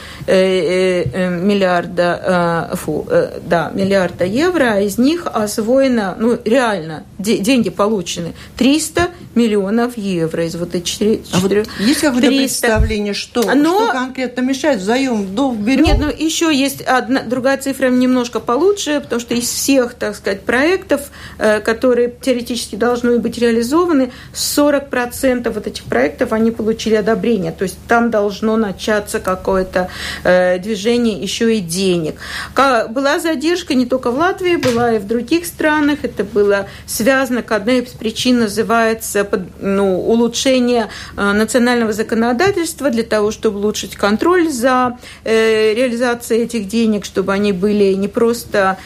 [1.40, 3.06] миллиарда, фу,
[3.46, 10.56] да, миллиарда евро, а из них освоено, ну, реально, деньги получены 300 миллионов евро из
[10.56, 11.20] вот этих 4...
[11.32, 13.84] А вот есть какое-то представление, что, Но...
[13.84, 14.80] что конкретно мешает?
[14.80, 15.84] Заем долг берем?
[15.84, 20.29] Нет, ну еще есть одна, другая цифра немножко получше, потому что из всех, так сказать,
[20.38, 27.52] проектов, э, которые теоретически должны быть реализованы, 40% вот этих проектов, они получили одобрение.
[27.52, 29.88] То есть там должно начаться какое-то
[30.24, 32.16] э, движение еще и денег.
[32.54, 36.00] Была задержка не только в Латвии, была и в других странах.
[36.02, 39.28] Это было связано, к одной из причин называется
[39.60, 47.32] ну, улучшение э, национального законодательства для того, чтобы улучшить контроль за реализацией этих денег, чтобы
[47.32, 48.78] они были не просто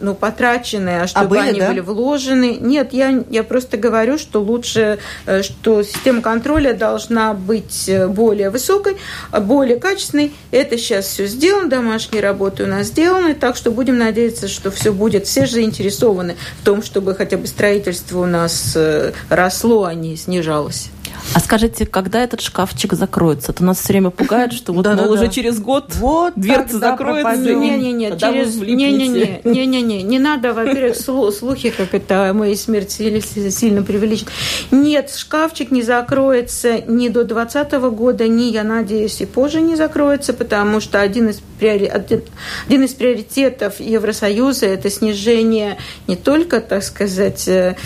[0.00, 1.68] ну, потрачены, а чтобы а были, они да?
[1.68, 2.58] были вложены.
[2.60, 8.50] Нет, я, я просто говорю, что лучше, э, что система контроля должна быть э, более
[8.50, 8.96] высокой,
[9.40, 10.32] более качественной.
[10.50, 14.92] Это сейчас все сделано, домашние работы у нас сделаны, так что будем надеяться, что все
[14.92, 15.26] будет.
[15.26, 20.16] Все же заинтересованы в том, чтобы хотя бы строительство у нас э, росло, а не
[20.16, 20.90] снижалось.
[21.34, 23.52] А скажите, когда этот шкафчик закроется?
[23.52, 27.36] Это нас все время пугает, что вот, мол, уже через год вот дверца закроется.
[27.36, 28.56] Не-не-не, через...
[28.56, 34.30] Не-не-не, не-не-не, не надо, во-первых, слухи, как это моей смерти сильно преувеличены.
[34.70, 40.32] Нет, шкафчик не закроется ни до 2020 года, ни, я надеюсь, и позже не закроется,
[40.32, 41.86] потому что один из, приори...
[41.86, 47.76] один из приоритетов Евросоюза– это снижение не только, так сказать, э,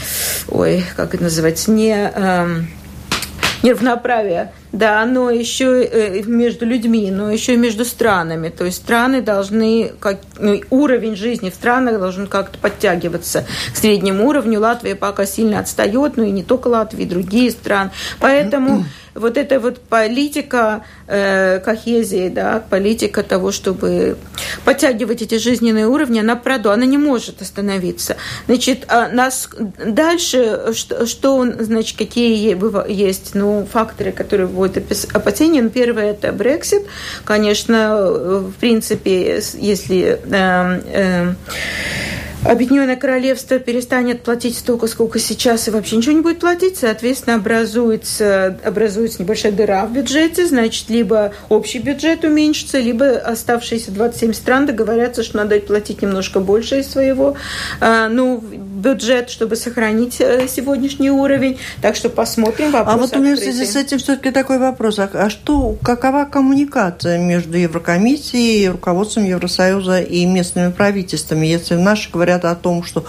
[0.48, 2.72] ой, как это называется, не
[3.62, 8.48] неравноправия, да, но еще э, между людьми, но еще и между странами.
[8.48, 14.26] То есть страны должны, как, ну, уровень жизни в странах должен как-то подтягиваться к среднему
[14.26, 14.60] уровню.
[14.60, 17.90] Латвия пока сильно отстает, ну и не только Латвия, и другие страны.
[18.18, 24.16] Поэтому вот эта вот политика э, кохезии, да, политика того, чтобы
[24.64, 28.16] подтягивать эти жизненные уровни, она проду, она не может остановиться.
[28.46, 29.48] Значит, а нас
[29.84, 32.56] дальше, что, что значит, какие
[32.90, 35.62] есть ну, факторы, которые вводят опасения.
[35.62, 36.86] Ну, первое– это Brexit.
[37.24, 41.34] Конечно, в принципе, если э, э,
[42.44, 48.58] Объединенное Королевство перестанет платить столько, сколько сейчас, и вообще ничего не будет платить, соответственно, образуется,
[48.64, 55.22] образуется небольшая дыра в бюджете, значит, либо общий бюджет уменьшится, либо оставшиеся 27 стран договорятся,
[55.22, 57.36] что надо платить немножко больше из своего,
[57.80, 58.42] а, ну,
[58.82, 61.58] бюджет, чтобы сохранить э, сегодняшний уровень.
[61.80, 62.72] Так что посмотрим.
[62.72, 64.98] Вопрос а вот у меня в связи с этим все-таки такой вопрос.
[64.98, 72.44] А, а что, какова коммуникация между Еврокомиссией, руководством Евросоюза и местными правительствами, если наши говорят
[72.44, 73.04] о том, что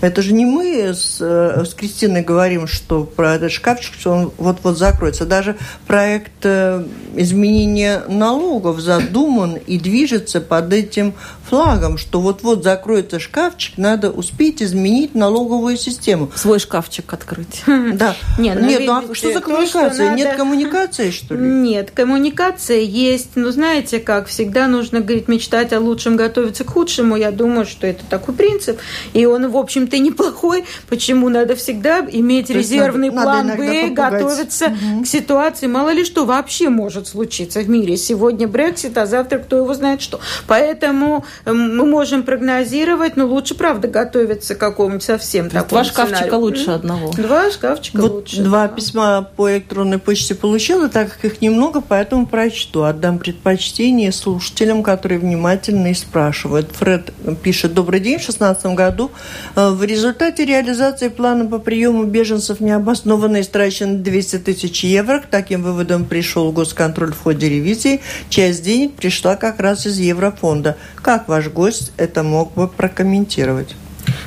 [0.00, 4.32] это же не мы с, э, с Кристиной говорим, что про этот шкафчик, что он
[4.38, 5.26] вот-вот закроется.
[5.26, 6.84] Даже проект э,
[7.16, 11.14] изменения налогов задуман и движется под этим
[11.48, 16.30] флагом, что вот-вот закроется шкафчик, надо успеть изменить налоговую систему.
[16.34, 17.62] Свой шкафчик открыть.
[18.00, 18.14] Да.
[18.38, 20.14] Нет, ну, Нет, ну а что за коммуникация?
[20.14, 21.40] Нет коммуникации, что ли?
[21.40, 23.30] Нет, коммуникация есть.
[23.34, 27.16] Ну, знаете, как всегда нужно, говорить, мечтать о лучшем, готовиться к худшему.
[27.16, 28.78] Я думаю, что это такой принцип.
[29.12, 29.56] И он, в
[29.90, 30.64] общем-то, неплохой.
[30.88, 35.02] Почему надо всегда иметь То резервный надо, план надо Б, готовиться угу.
[35.02, 35.66] к ситуации.
[35.66, 37.96] Мало ли что вообще может случиться в мире.
[37.96, 40.20] Сегодня Брексит, а завтра кто его знает что.
[40.46, 46.40] Поэтому мы можем прогнозировать, но лучше, правда, готовиться к какому-нибудь совсем такому Два шкафчика сценарию.
[46.40, 47.12] лучше одного.
[47.12, 48.42] Два шкафчика вот лучше.
[48.42, 48.74] Два да.
[48.74, 52.82] письма по электронной почте получила, так как их немного, поэтому прочту.
[52.82, 56.70] Отдам предпочтение слушателям, которые внимательно и спрашивают.
[56.72, 59.10] Фред пишет, добрый день, в 2016 году
[59.56, 65.20] э, в результате реализации плана по приему беженцев необоснованно истрачено 200 тысяч евро.
[65.20, 68.02] К таким выводам пришел госконтроль в ходе ревизии.
[68.28, 70.76] Часть денег пришла как раз из Еврофонда.
[70.96, 73.74] Как ваш гость это мог бы прокомментировать?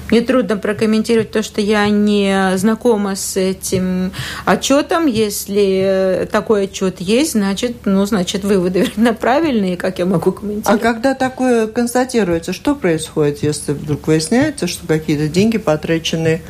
[0.09, 4.11] Мне трудно прокомментировать то, что я не знакома с этим
[4.45, 5.07] отчетом.
[5.07, 10.81] Если такой отчет есть, значит, ну, значит, выводы верно, правильные, как я могу комментировать.
[10.81, 16.41] А когда такое констатируется, что происходит, если вдруг выясняется, что какие-то деньги потрачены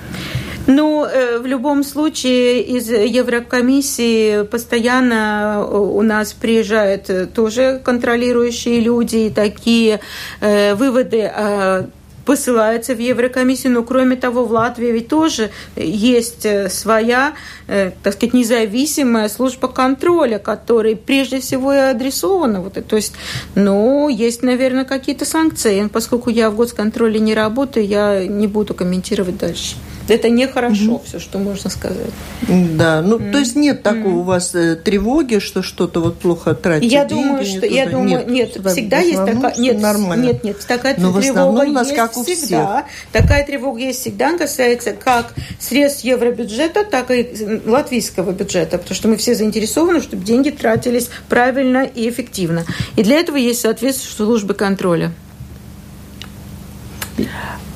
[0.66, 9.18] ну, э, в любом случае из Еврокомиссии постоянно э, у нас приезжают тоже контролирующие люди,
[9.18, 10.00] и такие
[10.40, 11.30] э, выводы
[12.26, 13.74] посылается в Еврокомиссию.
[13.74, 17.34] Но кроме того, в Латвии ведь тоже есть э, своя,
[17.68, 22.62] э, так сказать, независимая служба контроля, которая прежде всего и адресована.
[22.62, 23.14] Вот, то есть,
[23.56, 25.88] ну, есть, наверное, какие-то санкции.
[25.92, 29.76] Поскольку я в госконтроле не работаю, я не буду комментировать дальше.
[30.08, 31.02] Это нехорошо, mm-hmm.
[31.06, 32.12] все, что можно сказать.
[32.48, 33.32] Да, ну mm-hmm.
[33.32, 34.20] то есть нет такого mm-hmm.
[34.20, 36.94] у вас э, тревоги, что что-то вот плохо тратится.
[36.94, 40.24] Я деньги, думаю, что я думаю, нет, нет всегда есть такая, нет, нормально.
[40.24, 42.86] нет, нет, такая Но тревога у нас есть как у всегда.
[42.86, 43.24] Всех.
[43.24, 49.18] Такая тревога есть всегда, касается как средств евробюджета, так и латвийского бюджета, потому что мы
[49.18, 52.66] все заинтересованы, чтобы деньги тратились правильно и эффективно.
[52.96, 55.12] И для этого есть соответствующие службы контроля.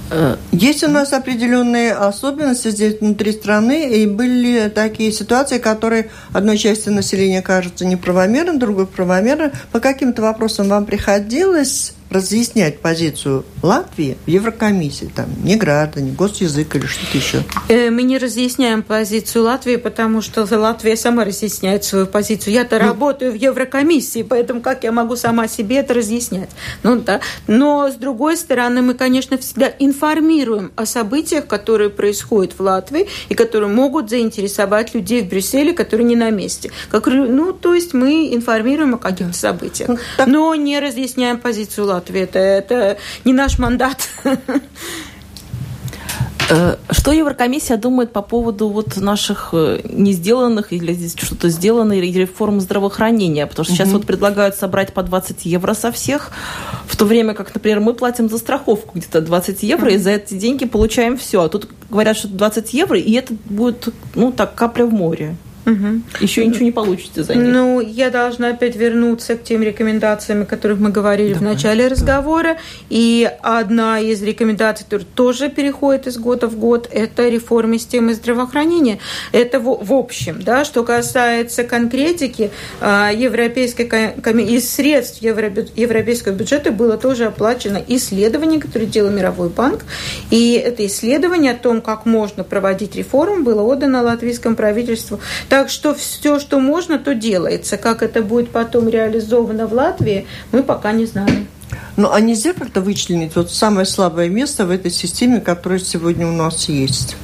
[0.09, 6.57] Э, есть у нас определенные особенности здесь внутри страны, и были такие ситуации, которые одной
[6.57, 9.51] части населения кажутся неправомерно, другой правомерно.
[9.71, 16.85] По каким-то вопросам вам приходилось разъяснять позицию Латвии в Еврокомиссии, там, не граждане, госязык или
[16.85, 17.43] что-то еще?
[17.67, 22.53] Э, мы не разъясняем позицию Латвии, потому что Латвия сама разъясняет свою позицию.
[22.53, 26.49] Я-то ну, работаю в Еврокомиссии, поэтому как я могу сама себе это разъяснять?
[26.83, 27.19] Ну да.
[27.47, 33.35] Но, с другой стороны, мы, конечно, всегда информируем о событиях, которые происходят в Латвии и
[33.35, 36.71] которые могут заинтересовать людей в Брюсселе, которые не на месте.
[36.89, 41.96] Как, ну, то есть мы информируем о каких-то событиях, ну, но не разъясняем позицию Латвии
[41.97, 42.39] ответа.
[42.39, 44.09] Это не наш мандат.
[46.49, 51.93] Э, что Еврокомиссия думает по поводу вот наших э, не сделанных или здесь что-то сделано,
[51.93, 53.45] или реформ здравоохранения?
[53.45, 53.77] Потому что угу.
[53.77, 56.31] сейчас вот предлагают собрать по 20 евро со всех,
[56.85, 59.95] в то время как, например, мы платим за страховку где-то 20 евро, угу.
[59.95, 61.41] и за эти деньги получаем все.
[61.41, 65.35] А тут говорят, что 20 евро, и это будет, ну, так, капля в море.
[65.67, 66.21] Угу.
[66.21, 67.53] Еще ничего не получите за них.
[67.53, 71.83] Ну, я должна опять вернуться к тем рекомендациям, о которых мы говорили Давай, в начале
[71.83, 71.89] да.
[71.89, 72.57] разговора.
[72.89, 78.99] И одна из рекомендаций, которая тоже переходит из года в год, это реформа системы здравоохранения.
[79.33, 82.49] Это в, в общем, да, что касается конкретики,
[82.79, 89.83] а, Европейской из средств европейского бюджета было тоже оплачено исследование, которое делал Мировой банк.
[90.31, 95.19] И это исследование о том, как можно проводить реформу, было отдано латвийскому правительству.
[95.57, 97.77] Так что все, что можно, то делается.
[97.77, 101.47] Как это будет потом реализовано в Латвии, мы пока не знаем.
[101.95, 106.31] Ну, а нельзя как-то вычленить вот самое слабое место в этой системе, которое сегодня у
[106.31, 107.15] нас есть?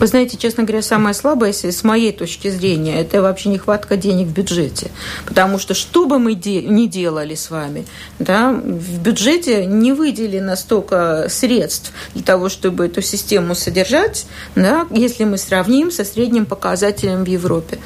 [0.00, 4.28] Вы знаете, честно говоря, самое слабое, если с моей точки зрения, это вообще нехватка денег
[4.28, 4.90] в бюджете.
[5.26, 7.84] Потому что что бы мы де- ни делали с вами,
[8.18, 15.24] да, в бюджете не выделено столько средств для того, чтобы эту систему содержать, да, если
[15.24, 17.78] мы сравним со средним показателем в Европе.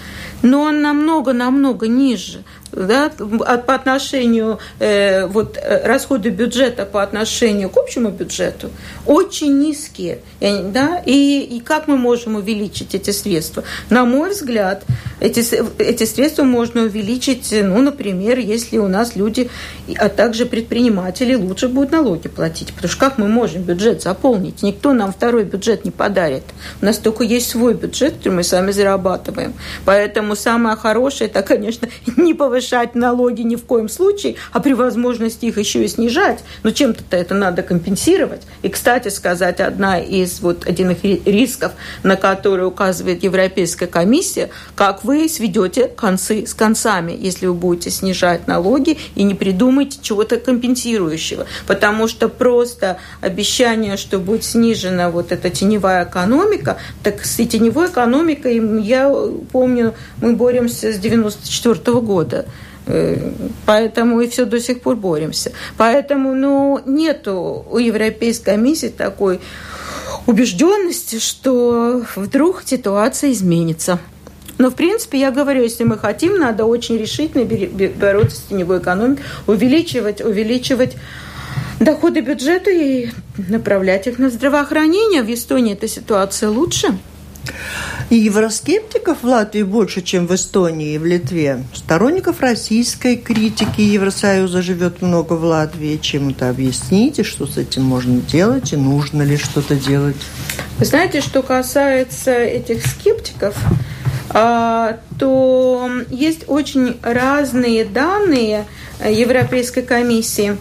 [0.42, 2.44] Но он намного-намного ниже
[2.74, 8.70] да, по отношению э, вот, э, расходы бюджета по отношению к общему бюджету
[9.06, 10.18] очень низкие.
[10.40, 11.02] Да?
[11.04, 13.64] И, и как мы можем увеличить эти средства?
[13.90, 14.84] На мой взгляд,
[15.20, 15.44] эти,
[15.80, 19.50] эти средства можно увеличить, ну, например, если у нас люди,
[19.98, 22.72] а также предприниматели лучше будут налоги платить.
[22.74, 24.62] Потому что как мы можем бюджет заполнить?
[24.62, 26.44] Никто нам второй бюджет не подарит.
[26.82, 29.54] У нас только есть свой бюджет, который мы сами зарабатываем.
[29.84, 34.72] Поэтому самое хорошее, это, конечно, не повышать повышать налоги ни в коем случае, а при
[34.72, 36.44] возможности их еще и снижать.
[36.62, 38.42] Но чем-то это надо компенсировать.
[38.62, 45.04] И, кстати сказать, одна из, вот, один из рисков, на который указывает Европейская комиссия, как
[45.04, 51.46] вы сведете концы с концами, если вы будете снижать налоги и не придумаете чего-то компенсирующего.
[51.66, 58.82] Потому что просто обещание, что будет снижена вот эта теневая экономика, так с теневой экономикой,
[58.82, 59.12] я
[59.52, 62.46] помню, мы боремся с 94 года.
[62.86, 63.30] Э,
[63.66, 65.52] поэтому и все до сих пор боремся.
[65.76, 69.40] Поэтому ну, нету у Европейской комиссии такой
[70.26, 73.98] убежденности, что вдруг ситуация изменится.
[74.58, 77.44] Но, в принципе, я говорю, если мы хотим, надо очень решительно
[77.98, 80.96] бороться с теневой экономикой, увеличивать, увеличивать
[81.80, 85.22] доходы бюджета и направлять их на здравоохранение.
[85.22, 86.96] В Эстонии эта ситуация лучше.
[88.10, 91.64] И евроскептиков в Латвии больше, чем в Эстонии и в Литве.
[91.72, 95.96] Сторонников российской критики Евросоюза живет много в Латвии.
[95.96, 97.22] Чем это объясните?
[97.22, 98.72] Что с этим можно делать?
[98.72, 100.16] И нужно ли что-то делать?
[100.78, 103.56] Вы знаете, что касается этих скептиков,
[104.30, 108.66] а, то есть очень разные данные
[109.04, 110.56] Европейской комиссии.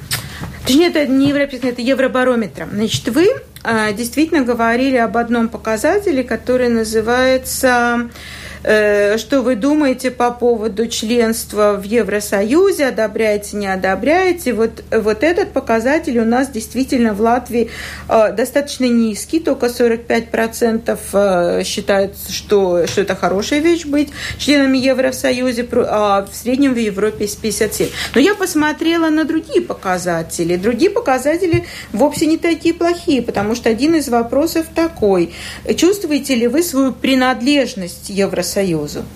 [0.65, 2.67] Точнее, это не Европейской, это Евробарометра.
[2.71, 3.27] Значит, вы
[3.63, 8.09] действительно говорили об одном показателе, который называется
[8.63, 14.53] что вы думаете по поводу членства в Евросоюзе, одобряете, не одобряете.
[14.53, 17.69] Вот, вот этот показатель у нас действительно в Латвии
[18.07, 25.65] э, достаточно низкий, только 45% э, считают, что, что это хорошая вещь быть членами Евросоюза,
[25.89, 27.89] а в среднем в Европе 57.
[28.15, 30.55] Но я посмотрела на другие показатели.
[30.55, 35.33] Другие показатели вовсе не такие плохие, потому что один из вопросов такой.
[35.75, 38.52] Чувствуете ли вы свою принадлежность Евросоюзу?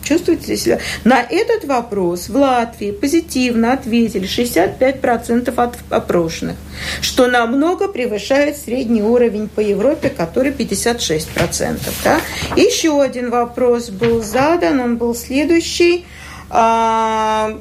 [0.04, 0.80] Чувствуете ли себя?
[1.04, 6.56] На этот вопрос в Латвии позитивно ответили 65% от опрошенных,
[7.02, 11.80] что намного превышает средний уровень по Европе, который 56%.
[12.04, 12.22] Да?
[12.56, 16.06] Еще один вопрос был задан, он был следующий.
[16.50, 17.58] А,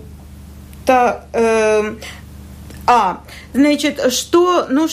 [0.84, 1.94] та, э,
[2.86, 3.20] а,
[3.52, 4.88] значит, что, ну,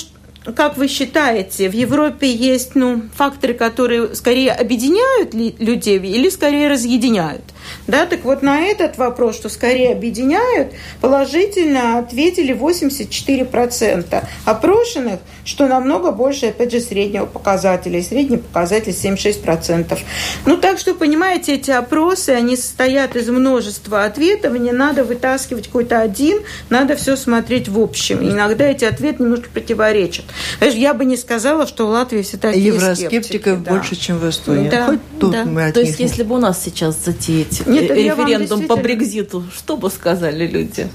[0.52, 7.44] как вы считаете, в Европе есть ну, факторы, которые скорее объединяют людей или скорее разъединяют?
[7.88, 16.12] Да, так вот на этот вопрос, что скорее объединяют, положительно ответили 84% опрошенных, что намного
[16.12, 18.00] больше, опять же, среднего показателя.
[18.00, 19.98] И средний показатель 76%.
[20.46, 25.68] Ну, так что, понимаете, эти опросы, они состоят из множества ответов, и не надо вытаскивать
[25.68, 26.40] какой-то один,
[26.70, 28.22] надо все смотреть в общем.
[28.22, 30.26] И иногда эти ответы немножко противоречат.
[30.58, 33.72] Знаешь, я бы не сказала, что в Латвии все такие Евроскептиков да.
[33.72, 34.70] больше, чем в Эстонии.
[34.70, 35.46] Да, Хоть тут да.
[35.46, 38.28] мы от То них есть, не- если бы у нас сейчас затеять Нет, я вам
[38.28, 40.88] референдум по Брекзиту, что бы сказали люди?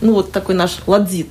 [0.00, 1.28] Ну, вот такой наш ладзит.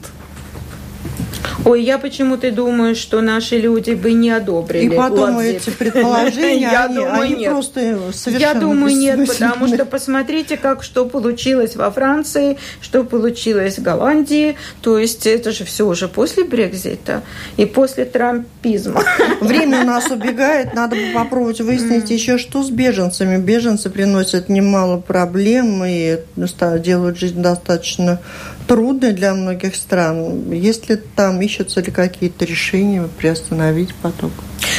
[1.66, 4.86] Ой, я почему-то думаю, что наши люди бы не одобрили.
[4.94, 5.56] И потом Ладзит.
[5.68, 7.52] эти предположения, Я они, думаю, они нет.
[7.52, 13.78] просто совершенно Я думаю, нет, потому что посмотрите, как что получилось во Франции, что получилось
[13.78, 14.56] в Голландии.
[14.82, 17.22] То есть это же все уже после Брекзита
[17.58, 19.04] и после трампизма.
[19.42, 23.38] Время у нас убегает, надо бы попробовать выяснить еще, что с беженцами.
[23.38, 28.20] Беженцы приносят немало проблем и ста- делают жизнь достаточно
[28.68, 30.52] трудной для многих стран.
[30.52, 34.32] Есть ли там, ищутся ли какие-то решения приостановить поток?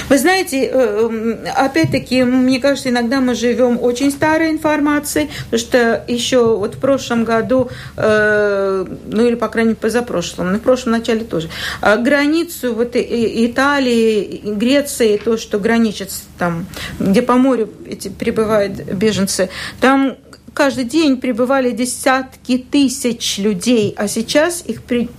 [0.08, 6.04] Вы знаете, э, м, опять-таки, мне кажется, иногда мы живем очень старой информацией, потому что
[6.08, 10.92] еще вот в прошлом году, э, ну или, по крайней мере, позапрошлом, ну, в прошлом
[10.92, 11.48] начале тоже,
[11.80, 16.66] а границу вот Италии, Греции, то, что граничит там,
[16.98, 19.48] где по морю эти прибывают беженцы,
[19.80, 20.16] там
[20.54, 25.10] каждый день прибывали десятки тысяч людей, а сейчас их при,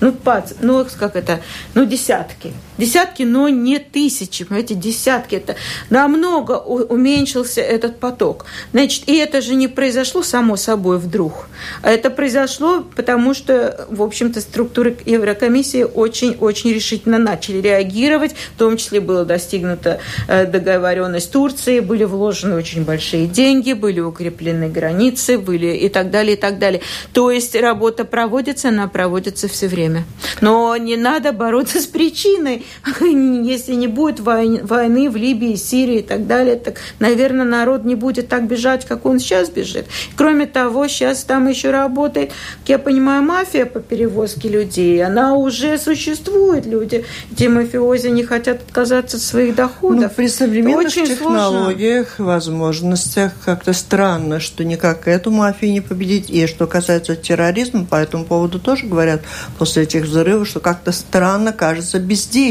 [0.00, 1.40] ну, пац, ну, как это,
[1.74, 2.52] ну, десятки.
[2.82, 5.36] Десятки, но не тысячи, понимаете, десятки.
[5.36, 5.54] Это
[5.88, 8.44] намного уменьшился этот поток.
[8.72, 11.46] Значит, и это же не произошло само собой вдруг.
[11.84, 18.32] Это произошло потому, что, в общем-то, структуры Еврокомиссии очень-очень решительно начали реагировать.
[18.56, 24.68] В том числе была достигнута э, договоренность Турции, были вложены очень большие деньги, были укреплены
[24.68, 26.80] границы, были и так далее, и так далее.
[27.12, 30.02] То есть работа проводится, она проводится все время.
[30.40, 32.64] Но не надо бороться с причиной.
[33.00, 38.28] Если не будет войны, в Либии, Сирии и так далее, так, наверное, народ не будет
[38.28, 39.86] так бежать, как он сейчас бежит.
[40.16, 45.02] Кроме того, сейчас там еще работает, как я понимаю, мафия по перевозке людей.
[45.04, 46.66] Она уже существует.
[46.66, 50.02] Люди, эти мафиози не хотят отказаться от своих доходов.
[50.02, 56.30] Ну, при современных Очень технологиях, возможностях как-то странно, что никак эту мафию не победить.
[56.30, 59.22] И что касается терроризма, по этому поводу тоже говорят
[59.58, 61.98] после этих взрывов, что как-то странно, кажется,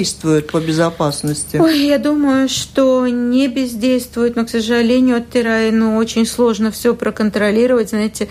[0.02, 1.58] бездействуют по безопасности.
[1.58, 6.96] Ой, я думаю, что не бездействует, но, к сожалению, от террора ну, очень сложно все
[6.96, 7.90] проконтролировать.
[7.90, 8.28] Знаете,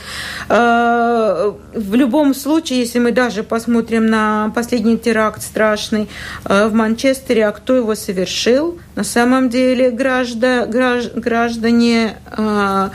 [0.48, 6.08] Э, в любом случае, если мы даже посмотрим на последний теракт страшный
[6.44, 12.88] э, в Манчестере, а кто его совершил, на самом деле гражда- гражд- граждане э,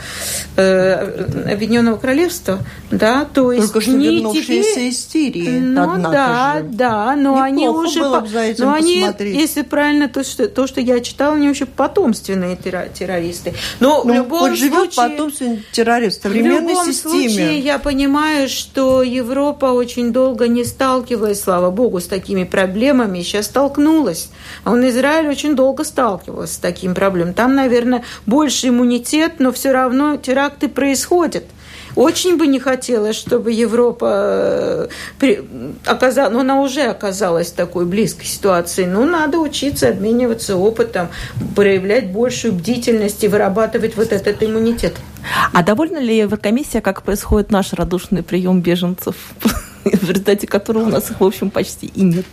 [0.56, 2.58] э, Объединенного Королевства,
[2.90, 6.64] да, то есть Только что не вернувшиеся теперь- из Сирии, ну да, же.
[6.70, 9.36] да, но они Неплохо уже, было по- за этим но они, посмотреть.
[9.36, 13.54] если правильно то что, то, что я читала, они вообще потомственные терро- террористы.
[13.80, 15.32] Но в Ну, любом вот живет случае, потом
[15.72, 17.28] террорист в в современной любом системе.
[17.28, 23.22] случае, я понимаю, что Европа очень долго не сталкивалась, слава богу, с такими проблемами.
[23.22, 24.28] Сейчас столкнулась.
[24.64, 27.32] А он Израиль очень долго сталкивался с таким проблемой.
[27.32, 31.44] Там, наверное, больше иммунитет, но все равно теракты происходят.
[31.96, 34.88] Очень бы не хотелось, чтобы Европа
[35.22, 35.42] э,
[35.86, 38.84] оказалась, но она уже оказалась в такой близкой ситуации.
[38.84, 41.08] Ну, надо учиться, обмениваться опытом,
[41.54, 44.94] проявлять большую бдительность и вырабатывать вот этот иммунитет.
[45.54, 49.16] А довольна ли Еврокомиссия, как происходит наш радушный прием беженцев,
[49.84, 52.26] в результате которого у нас их, в общем, почти и нет?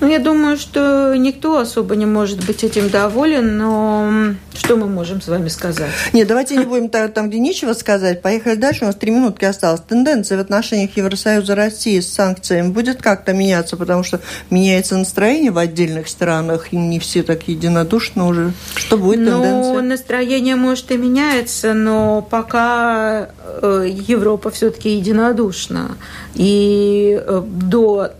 [0.00, 5.20] Ну, я думаю, что никто особо не может быть этим доволен, но что мы можем
[5.20, 5.90] с вами сказать?
[6.12, 8.22] Нет, давайте не будем там, где нечего сказать.
[8.22, 8.84] Поехали дальше.
[8.84, 9.80] У нас три минутки осталось.
[9.86, 15.58] Тенденция в отношениях Евросоюза России с санкциями будет как-то меняться, потому что меняется настроение в
[15.58, 18.52] отдельных странах, и не все так единодушно уже.
[18.76, 19.82] Что будет ну, тенденция?
[19.82, 23.28] настроение может и меняется, но пока
[23.62, 25.96] э, Европа все-таки единодушна.
[26.34, 28.12] И э, до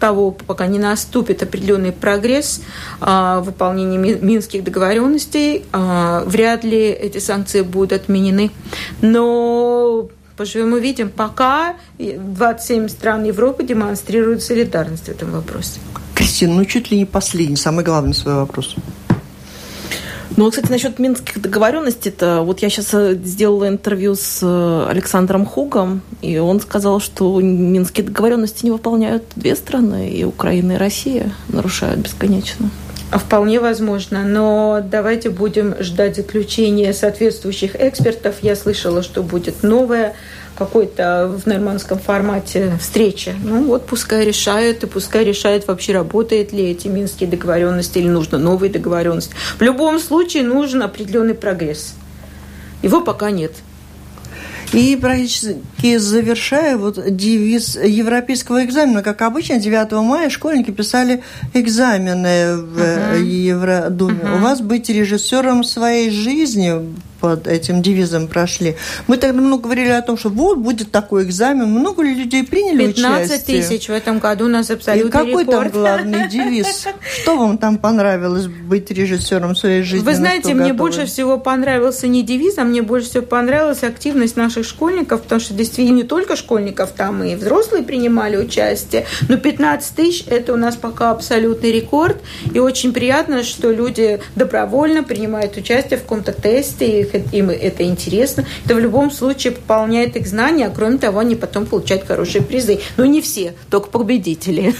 [0.00, 2.60] того, пока не наступит определенный прогресс
[3.00, 8.50] а, в выполнении минских договоренностей, а, вряд ли эти санкции будут отменены.
[9.00, 15.80] Но поживем увидим, пока 27 стран Европы демонстрируют солидарность в этом вопросе.
[16.14, 18.76] Кристина, ну чуть ли не последний, самый главный свой вопрос.
[20.36, 25.46] Ну, кстати, насчет минских договоренностей, это вот я сейчас э, сделала интервью с э, Александром
[25.46, 31.32] Хугом, и он сказал, что минские договоренности не выполняют две страны, и Украина, и Россия
[31.48, 32.70] нарушают бесконечно.
[33.12, 38.36] А вполне возможно, но давайте будем ждать заключения соответствующих экспертов.
[38.42, 40.16] Я слышала, что будет новое
[40.56, 43.34] какой-то в нормандском формате встречи.
[43.42, 48.38] Ну вот пускай решают, и пускай решают вообще, работает ли эти минские договоренности или нужно
[48.38, 49.34] новые договоренности.
[49.58, 51.94] В любом случае нужен определенный прогресс.
[52.82, 53.52] Его пока нет.
[54.72, 62.78] И практически завершая вот девиз европейского экзамена, как обычно, 9 мая школьники писали экзамены в
[62.78, 63.22] uh-huh.
[63.22, 64.20] Евродуме.
[64.20, 64.36] Uh-huh.
[64.36, 68.76] У вас быть режиссером своей жизни под этим девизом прошли.
[69.06, 71.64] Мы тогда много говорили о том, что вот будет такой экзамен.
[71.70, 73.38] Много ли людей приняли 15 участие?
[73.38, 75.72] 15 тысяч в этом году у нас абсолютно И какой рекорд.
[75.72, 76.86] там главный девиз?
[77.22, 80.04] Что вам там понравилось быть режиссером своей жизни?
[80.04, 80.78] Вы знаете, мне готовы?
[80.78, 85.54] больше всего понравился не девиз, а мне больше всего понравилась активность наших школьников, потому что
[85.54, 89.06] действительно не только школьников, там и взрослые принимали участие.
[89.30, 92.18] Но 15 тысяч– это у нас пока абсолютный рекорд.
[92.52, 98.44] И очень приятно, что люди добровольно принимают участие в каком-то тесте, их им это интересно,
[98.64, 102.80] это в любом случае пополняет их знания, а кроме того, они потом получают хорошие призы.
[102.96, 104.74] Но не все, только победители.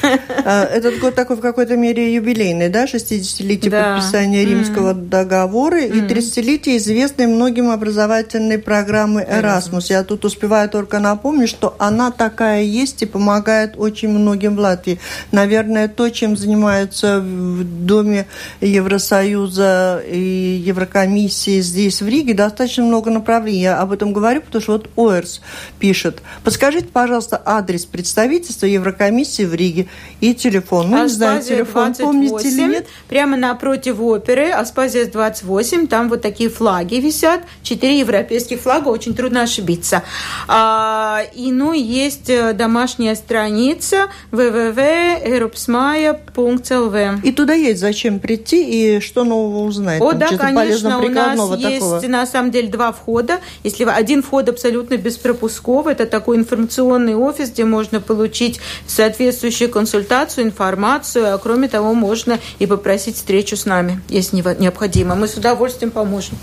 [0.47, 3.95] А, этот год такой в какой-то мере юбилейный, да, 60-летие да.
[3.95, 5.09] подписания Римского mm.
[5.09, 5.97] договора mm.
[5.97, 9.87] и 30-летие известной многим образовательной программы Erasmus.
[9.89, 14.99] Я тут успеваю только напомнить, что она такая есть и помогает очень многим в Латвии.
[15.33, 18.27] Наверное, то, чем занимаются в Доме
[18.61, 23.61] Евросоюза и Еврокомиссии здесь, в Риге, Риге достаточно много направлений.
[23.61, 25.43] Я об этом говорю, потому что вот ОЭРС
[25.79, 26.23] пишет.
[26.43, 29.87] Подскажите, пожалуйста, адрес представительства Еврокомиссии в Риге
[30.21, 30.91] и телефон.
[30.91, 32.87] Ну, не знаю, телефон 28, помните или нет?
[33.09, 39.43] Прямо напротив оперы, Аспазия 28, там вот такие флаги висят, четыре европейских флага, очень трудно
[39.43, 40.03] ошибиться.
[40.49, 47.21] А, и, ну, есть э, домашняя страница www.europsmaya.lv.
[47.23, 50.01] И туда есть зачем прийти и что нового узнать?
[50.01, 53.41] О, да, конечно, у нас есть на самом деле два входа.
[53.63, 61.35] Если один вход абсолютно беспропусковый, это такой информационный офис, где можно получить соответствующую консультацию, информацию,
[61.35, 65.15] а кроме того, можно и попросить встречу с нами, если необходимо.
[65.15, 66.37] Мы с удовольствием поможем.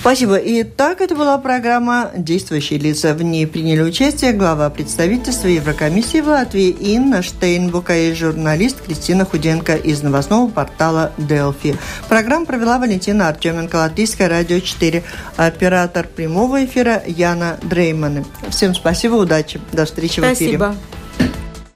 [0.00, 0.36] Спасибо.
[0.36, 3.14] И так это была программа «Действующие лица».
[3.14, 9.76] В ней приняли участие глава представительства Еврокомиссии в Латвии Инна Штейнбука и журналист Кристина Худенко
[9.76, 11.76] из новостного портала «Делфи».
[12.08, 15.02] Программу провела Валентина Артеменко, Латвийское радио 4,
[15.38, 18.24] оператор прямого эфира Яна Дреймана.
[18.50, 19.58] Всем спасибо, удачи.
[19.72, 20.28] До встречи спасибо.
[20.28, 20.56] в эфире.
[20.58, 21.03] Спасибо.